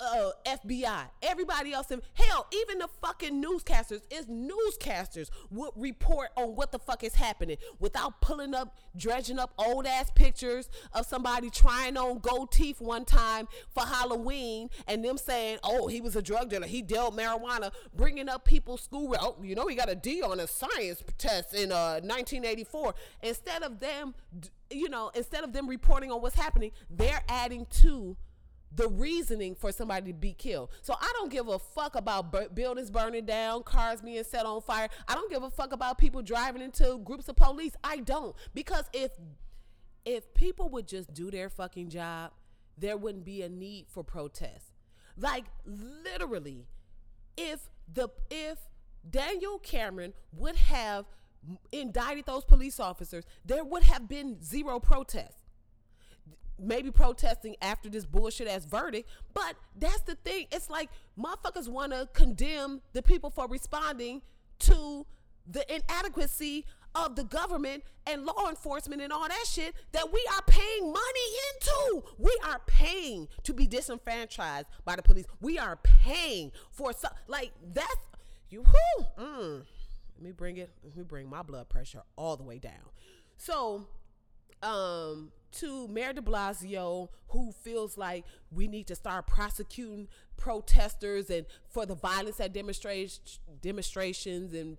uh, 0.00 0.30
FBI, 0.46 1.04
everybody 1.22 1.72
else, 1.72 1.90
and 1.90 2.02
hell, 2.14 2.46
even 2.52 2.78
the 2.78 2.88
fucking 3.00 3.42
newscasters, 3.42 4.00
is 4.10 4.26
newscasters 4.26 5.30
would 5.50 5.70
report 5.76 6.30
on 6.36 6.56
what 6.56 6.72
the 6.72 6.78
fuck 6.78 7.04
is 7.04 7.14
happening 7.14 7.56
without 7.78 8.20
pulling 8.20 8.54
up, 8.54 8.76
dredging 8.96 9.38
up 9.38 9.52
old 9.58 9.86
ass 9.86 10.10
pictures 10.14 10.68
of 10.92 11.06
somebody 11.06 11.50
trying 11.50 11.96
on 11.96 12.18
gold 12.18 12.50
teeth 12.50 12.80
one 12.80 13.04
time 13.04 13.48
for 13.68 13.84
Halloween 13.84 14.70
and 14.86 15.04
them 15.04 15.18
saying, 15.18 15.58
oh, 15.62 15.86
he 15.88 16.00
was 16.00 16.16
a 16.16 16.22
drug 16.22 16.50
dealer, 16.50 16.66
he 16.66 16.82
dealt 16.82 17.16
marijuana, 17.16 17.70
bringing 17.94 18.28
up 18.28 18.44
people's 18.44 18.82
school. 18.82 19.14
Oh, 19.20 19.36
you 19.42 19.54
know, 19.54 19.66
he 19.66 19.76
got 19.76 19.90
a 19.90 19.94
D 19.94 20.22
on 20.22 20.40
a 20.40 20.46
science 20.46 21.02
test 21.18 21.54
in 21.54 21.72
uh, 21.72 22.00
1984. 22.00 22.94
Instead 23.22 23.62
of 23.62 23.80
them, 23.80 24.14
you 24.70 24.88
know, 24.88 25.10
instead 25.14 25.44
of 25.44 25.52
them 25.52 25.68
reporting 25.68 26.10
on 26.10 26.22
what's 26.22 26.36
happening, 26.36 26.70
they're 26.88 27.22
adding 27.28 27.66
to 27.82 28.16
the 28.74 28.88
reasoning 28.88 29.54
for 29.54 29.72
somebody 29.72 30.12
to 30.12 30.18
be 30.18 30.32
killed. 30.32 30.70
So 30.82 30.94
I 31.00 31.10
don't 31.14 31.30
give 31.30 31.48
a 31.48 31.58
fuck 31.58 31.96
about 31.96 32.54
buildings 32.54 32.90
burning 32.90 33.26
down, 33.26 33.62
cars 33.64 34.00
being 34.00 34.22
set 34.24 34.46
on 34.46 34.62
fire. 34.62 34.88
I 35.08 35.14
don't 35.14 35.30
give 35.30 35.42
a 35.42 35.50
fuck 35.50 35.72
about 35.72 35.98
people 35.98 36.22
driving 36.22 36.62
into 36.62 36.98
groups 36.98 37.28
of 37.28 37.36
police. 37.36 37.72
I 37.82 37.98
don't 37.98 38.36
because 38.54 38.84
if 38.92 39.12
if 40.04 40.32
people 40.34 40.68
would 40.70 40.88
just 40.88 41.12
do 41.12 41.30
their 41.30 41.50
fucking 41.50 41.90
job, 41.90 42.32
there 42.78 42.96
wouldn't 42.96 43.24
be 43.24 43.42
a 43.42 43.48
need 43.48 43.86
for 43.88 44.02
protests. 44.02 44.72
Like 45.16 45.44
literally, 45.66 46.66
if 47.36 47.68
the 47.92 48.08
if 48.30 48.58
Daniel 49.08 49.58
Cameron 49.58 50.14
would 50.32 50.56
have 50.56 51.06
indicted 51.72 52.26
those 52.26 52.44
police 52.44 52.78
officers, 52.78 53.24
there 53.44 53.64
would 53.64 53.82
have 53.82 54.08
been 54.08 54.42
zero 54.42 54.78
protests 54.78 55.40
maybe 56.60 56.90
protesting 56.90 57.56
after 57.62 57.88
this 57.88 58.04
bullshit 58.04 58.48
ass 58.48 58.64
verdict. 58.64 59.08
But 59.34 59.56
that's 59.78 60.02
the 60.02 60.14
thing. 60.16 60.46
It's 60.52 60.70
like 60.70 60.90
motherfuckers 61.18 61.68
want 61.68 61.92
to 61.92 62.08
condemn 62.12 62.80
the 62.92 63.02
people 63.02 63.30
for 63.30 63.46
responding 63.46 64.22
to 64.60 65.06
the 65.50 65.64
inadequacy 65.74 66.66
of 66.94 67.16
the 67.16 67.24
government 67.24 67.84
and 68.06 68.24
law 68.24 68.48
enforcement 68.48 69.00
and 69.00 69.12
all 69.12 69.28
that 69.28 69.44
shit 69.46 69.74
that 69.92 70.12
we 70.12 70.24
are 70.34 70.42
paying 70.46 70.92
money 70.92 71.28
into. 71.54 72.02
We 72.18 72.36
are 72.44 72.60
paying 72.66 73.28
to 73.44 73.54
be 73.54 73.66
disenfranchised 73.66 74.66
by 74.84 74.96
the 74.96 75.02
police. 75.02 75.26
We 75.40 75.58
are 75.58 75.76
paying 75.76 76.52
for 76.70 76.92
some 76.92 77.12
like 77.28 77.52
that's 77.72 77.94
you. 78.50 78.62
Whoo, 78.62 79.06
mm, 79.18 79.62
let 80.16 80.22
me 80.22 80.32
bring 80.32 80.56
it. 80.56 80.70
Let 80.82 80.96
me 80.96 81.04
bring 81.04 81.28
my 81.28 81.42
blood 81.42 81.68
pressure 81.68 82.02
all 82.16 82.36
the 82.36 82.42
way 82.42 82.58
down. 82.58 82.90
So, 83.36 83.86
um, 84.62 85.30
to 85.52 85.88
Mayor 85.88 86.12
de 86.12 86.20
Blasio, 86.20 87.08
who 87.28 87.52
feels 87.52 87.96
like 87.96 88.24
we 88.50 88.68
need 88.68 88.86
to 88.88 88.94
start 88.94 89.26
prosecuting 89.26 90.08
protesters 90.36 91.30
and 91.30 91.46
for 91.68 91.86
the 91.86 91.94
violence 91.94 92.40
at 92.40 92.52
demonstrations 92.52 93.38
demonstrations 93.60 94.54
and 94.54 94.78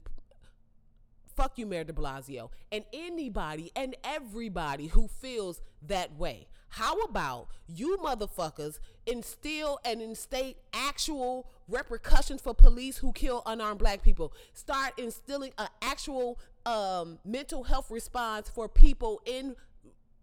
fuck 1.35 1.57
you, 1.57 1.65
Mayor 1.65 1.83
de 1.83 1.93
Blasio, 1.93 2.49
and 2.71 2.83
anybody 2.93 3.71
and 3.75 3.95
everybody 4.03 4.87
who 4.87 5.07
feels 5.07 5.61
that 5.87 6.15
way. 6.17 6.47
How 6.69 7.01
about 7.01 7.49
you 7.67 7.97
motherfuckers 7.97 8.79
instill 9.05 9.79
and 9.83 10.01
instate 10.01 10.57
actual 10.73 11.49
repercussions 11.67 12.41
for 12.41 12.53
police 12.53 12.97
who 12.97 13.11
kill 13.11 13.43
unarmed 13.45 13.79
black 13.79 14.01
people? 14.01 14.33
Start 14.53 14.93
instilling 14.97 15.51
an 15.57 15.67
actual 15.81 16.39
um, 16.65 17.19
mental 17.25 17.63
health 17.63 17.91
response 17.91 18.49
for 18.49 18.69
people 18.69 19.21
in 19.25 19.55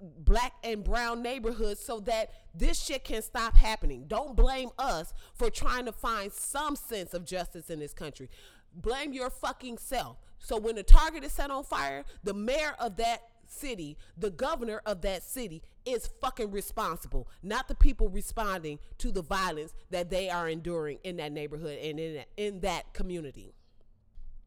black 0.00 0.54
and 0.62 0.84
brown 0.84 1.22
neighborhoods 1.22 1.80
so 1.80 2.00
that 2.00 2.30
this 2.54 2.82
shit 2.82 3.04
can 3.04 3.22
stop 3.22 3.56
happening. 3.56 4.04
Don't 4.06 4.36
blame 4.36 4.70
us 4.78 5.12
for 5.34 5.50
trying 5.50 5.86
to 5.86 5.92
find 5.92 6.32
some 6.32 6.76
sense 6.76 7.14
of 7.14 7.24
justice 7.24 7.70
in 7.70 7.80
this 7.80 7.94
country. 7.94 8.28
Blame 8.74 9.12
your 9.12 9.30
fucking 9.30 9.78
self. 9.78 10.18
So 10.38 10.58
when 10.58 10.76
the 10.76 10.82
target 10.82 11.24
is 11.24 11.32
set 11.32 11.50
on 11.50 11.64
fire, 11.64 12.04
the 12.22 12.34
mayor 12.34 12.74
of 12.78 12.96
that 12.96 13.22
city, 13.46 13.96
the 14.16 14.30
governor 14.30 14.82
of 14.86 15.00
that 15.02 15.22
city 15.22 15.62
is 15.84 16.08
fucking 16.20 16.50
responsible, 16.50 17.28
not 17.42 17.66
the 17.66 17.74
people 17.74 18.08
responding 18.08 18.78
to 18.98 19.10
the 19.10 19.22
violence 19.22 19.72
that 19.90 20.10
they 20.10 20.28
are 20.28 20.48
enduring 20.48 20.98
in 21.02 21.16
that 21.16 21.32
neighborhood 21.32 21.78
and 21.82 21.98
in 21.98 22.14
that, 22.14 22.28
in 22.36 22.60
that 22.60 22.92
community. 22.92 23.54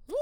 Whew. 0.08 0.18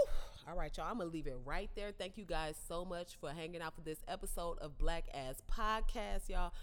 All 0.49 0.55
right, 0.55 0.75
y'all. 0.75 0.87
I'm 0.89 0.97
gonna 0.97 1.11
leave 1.11 1.27
it 1.27 1.37
right 1.45 1.69
there. 1.75 1.91
Thank 1.91 2.17
you 2.17 2.25
guys 2.25 2.55
so 2.67 2.83
much 2.83 3.17
for 3.21 3.29
hanging 3.29 3.61
out 3.61 3.75
for 3.75 3.81
this 3.81 3.99
episode 4.07 4.57
of 4.59 4.79
Black 4.79 5.03
Ass 5.13 5.43
Podcast, 5.51 6.27
y'all. 6.27 6.53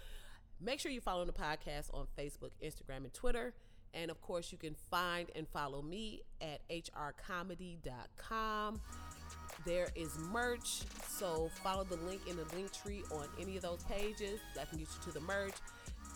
Make 0.59 0.81
sure 0.81 0.91
you 0.91 0.99
follow 0.99 1.23
the 1.23 1.31
podcast 1.31 1.93
on 1.93 2.05
Facebook, 2.19 2.49
Instagram, 2.61 3.05
and 3.05 3.13
Twitter. 3.13 3.53
And 3.93 4.11
of 4.11 4.19
course, 4.19 4.51
you 4.51 4.57
can 4.57 4.75
find 4.91 5.31
and 5.37 5.47
follow 5.47 5.81
me 5.81 6.23
at 6.41 6.67
hrcomedy.com. 6.69 7.81
There 9.65 9.87
is 9.95 10.17
merch, 10.19 10.81
so 11.07 11.49
follow 11.63 11.85
the 11.85 11.95
link 11.97 12.19
in 12.27 12.35
the 12.35 12.43
link 12.53 12.73
tree 12.73 13.03
on 13.11 13.27
any 13.39 13.55
of 13.55 13.61
those 13.61 13.83
pages. 13.83 14.41
That 14.55 14.69
can 14.69 14.79
get 14.79 14.89
you 14.89 15.01
to 15.05 15.11
the 15.17 15.21
merch 15.21 15.55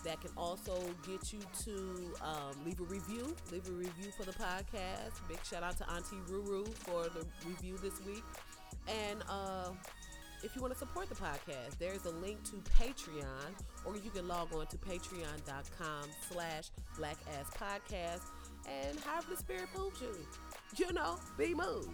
that 0.04 0.20
can 0.20 0.30
also 0.36 0.78
get 1.06 1.32
you 1.32 1.40
to 1.64 2.14
um, 2.22 2.64
leave 2.64 2.80
a 2.80 2.84
review. 2.84 3.34
Leave 3.50 3.68
a 3.68 3.72
review 3.72 4.10
for 4.16 4.24
the 4.24 4.32
podcast. 4.32 5.20
Big 5.28 5.38
shout 5.44 5.62
out 5.62 5.76
to 5.78 5.90
Auntie 5.90 6.16
Ruru 6.28 6.72
for 6.74 7.04
the 7.04 7.24
review 7.46 7.78
this 7.82 8.04
week. 8.04 8.24
And 8.88 9.22
uh, 9.28 9.70
if 10.42 10.56
you 10.56 10.62
want 10.62 10.72
to 10.72 10.78
support 10.78 11.08
the 11.08 11.14
podcast, 11.14 11.78
there's 11.78 12.04
a 12.04 12.10
link 12.10 12.42
to 12.44 12.56
Patreon, 12.78 13.52
or 13.84 13.96
you 13.96 14.10
can 14.10 14.26
log 14.26 14.52
on 14.54 14.66
to 14.66 14.76
patreon.com 14.76 16.08
slash 16.30 16.70
black 16.96 17.16
ass 17.38 17.50
podcast 17.56 18.22
and 18.68 18.98
have 19.00 19.28
the 19.28 19.36
spirit 19.36 19.68
moves 19.76 20.00
you. 20.00 20.16
You 20.76 20.92
know, 20.92 21.18
be 21.38 21.54
moved. 21.54 21.90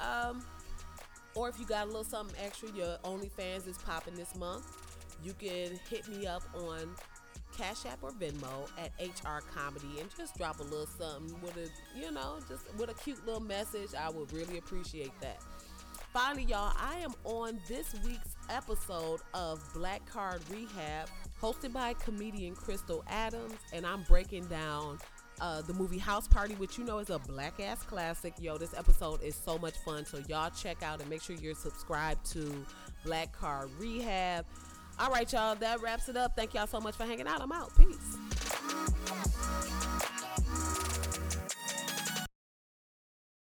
Um, 0.00 0.44
or 1.34 1.48
if 1.48 1.58
you 1.58 1.66
got 1.66 1.84
a 1.84 1.86
little 1.86 2.04
something 2.04 2.36
extra, 2.44 2.70
your 2.72 2.98
OnlyFans 3.04 3.68
is 3.68 3.78
popping 3.78 4.14
this 4.14 4.34
month. 4.36 4.66
You 5.22 5.32
can 5.34 5.78
hit 5.88 6.08
me 6.08 6.26
up 6.26 6.42
on 6.54 6.94
Cash 7.58 7.86
App 7.86 7.98
or 8.02 8.12
Venmo 8.12 8.68
at 8.78 8.92
HR 9.00 9.42
Comedy 9.52 10.00
and 10.00 10.08
just 10.16 10.36
drop 10.38 10.60
a 10.60 10.62
little 10.62 10.86
something 10.86 11.40
with 11.42 11.56
a, 11.56 11.68
you 11.98 12.12
know, 12.12 12.38
just 12.48 12.72
with 12.78 12.88
a 12.88 12.94
cute 12.94 13.24
little 13.26 13.40
message. 13.40 13.90
I 13.98 14.10
would 14.10 14.32
really 14.32 14.58
appreciate 14.58 15.12
that. 15.20 15.42
Finally, 16.12 16.44
y'all, 16.44 16.72
I 16.78 16.98
am 17.00 17.12
on 17.24 17.58
this 17.68 17.94
week's 18.04 18.36
episode 18.48 19.20
of 19.34 19.60
Black 19.74 20.06
Card 20.06 20.40
Rehab, 20.50 21.08
hosted 21.42 21.72
by 21.72 21.94
comedian 21.94 22.54
Crystal 22.54 23.04
Adams, 23.08 23.54
and 23.72 23.84
I'm 23.84 24.02
breaking 24.04 24.46
down 24.46 24.98
uh, 25.40 25.62
the 25.62 25.74
movie 25.74 25.98
House 25.98 26.26
Party, 26.26 26.54
which 26.54 26.78
you 26.78 26.84
know 26.84 26.98
is 26.98 27.10
a 27.10 27.18
black 27.18 27.60
ass 27.60 27.82
classic. 27.82 28.34
Yo, 28.40 28.56
this 28.56 28.74
episode 28.74 29.22
is 29.22 29.34
so 29.34 29.58
much 29.58 29.76
fun. 29.84 30.04
So 30.04 30.20
y'all 30.28 30.50
check 30.50 30.82
out 30.82 31.00
and 31.00 31.10
make 31.10 31.22
sure 31.22 31.36
you're 31.36 31.54
subscribed 31.54 32.24
to 32.32 32.64
Black 33.04 33.32
Card 33.32 33.70
Rehab. 33.78 34.46
All 35.00 35.10
right, 35.10 35.32
y'all, 35.32 35.54
that 35.56 35.80
wraps 35.80 36.08
it 36.08 36.16
up. 36.16 36.34
Thank 36.34 36.54
y'all 36.54 36.66
so 36.66 36.80
much 36.80 36.96
for 36.96 37.04
hanging 37.04 37.28
out. 37.28 37.40
I'm 37.40 37.52
out. 37.52 37.70
Peace. 37.76 38.18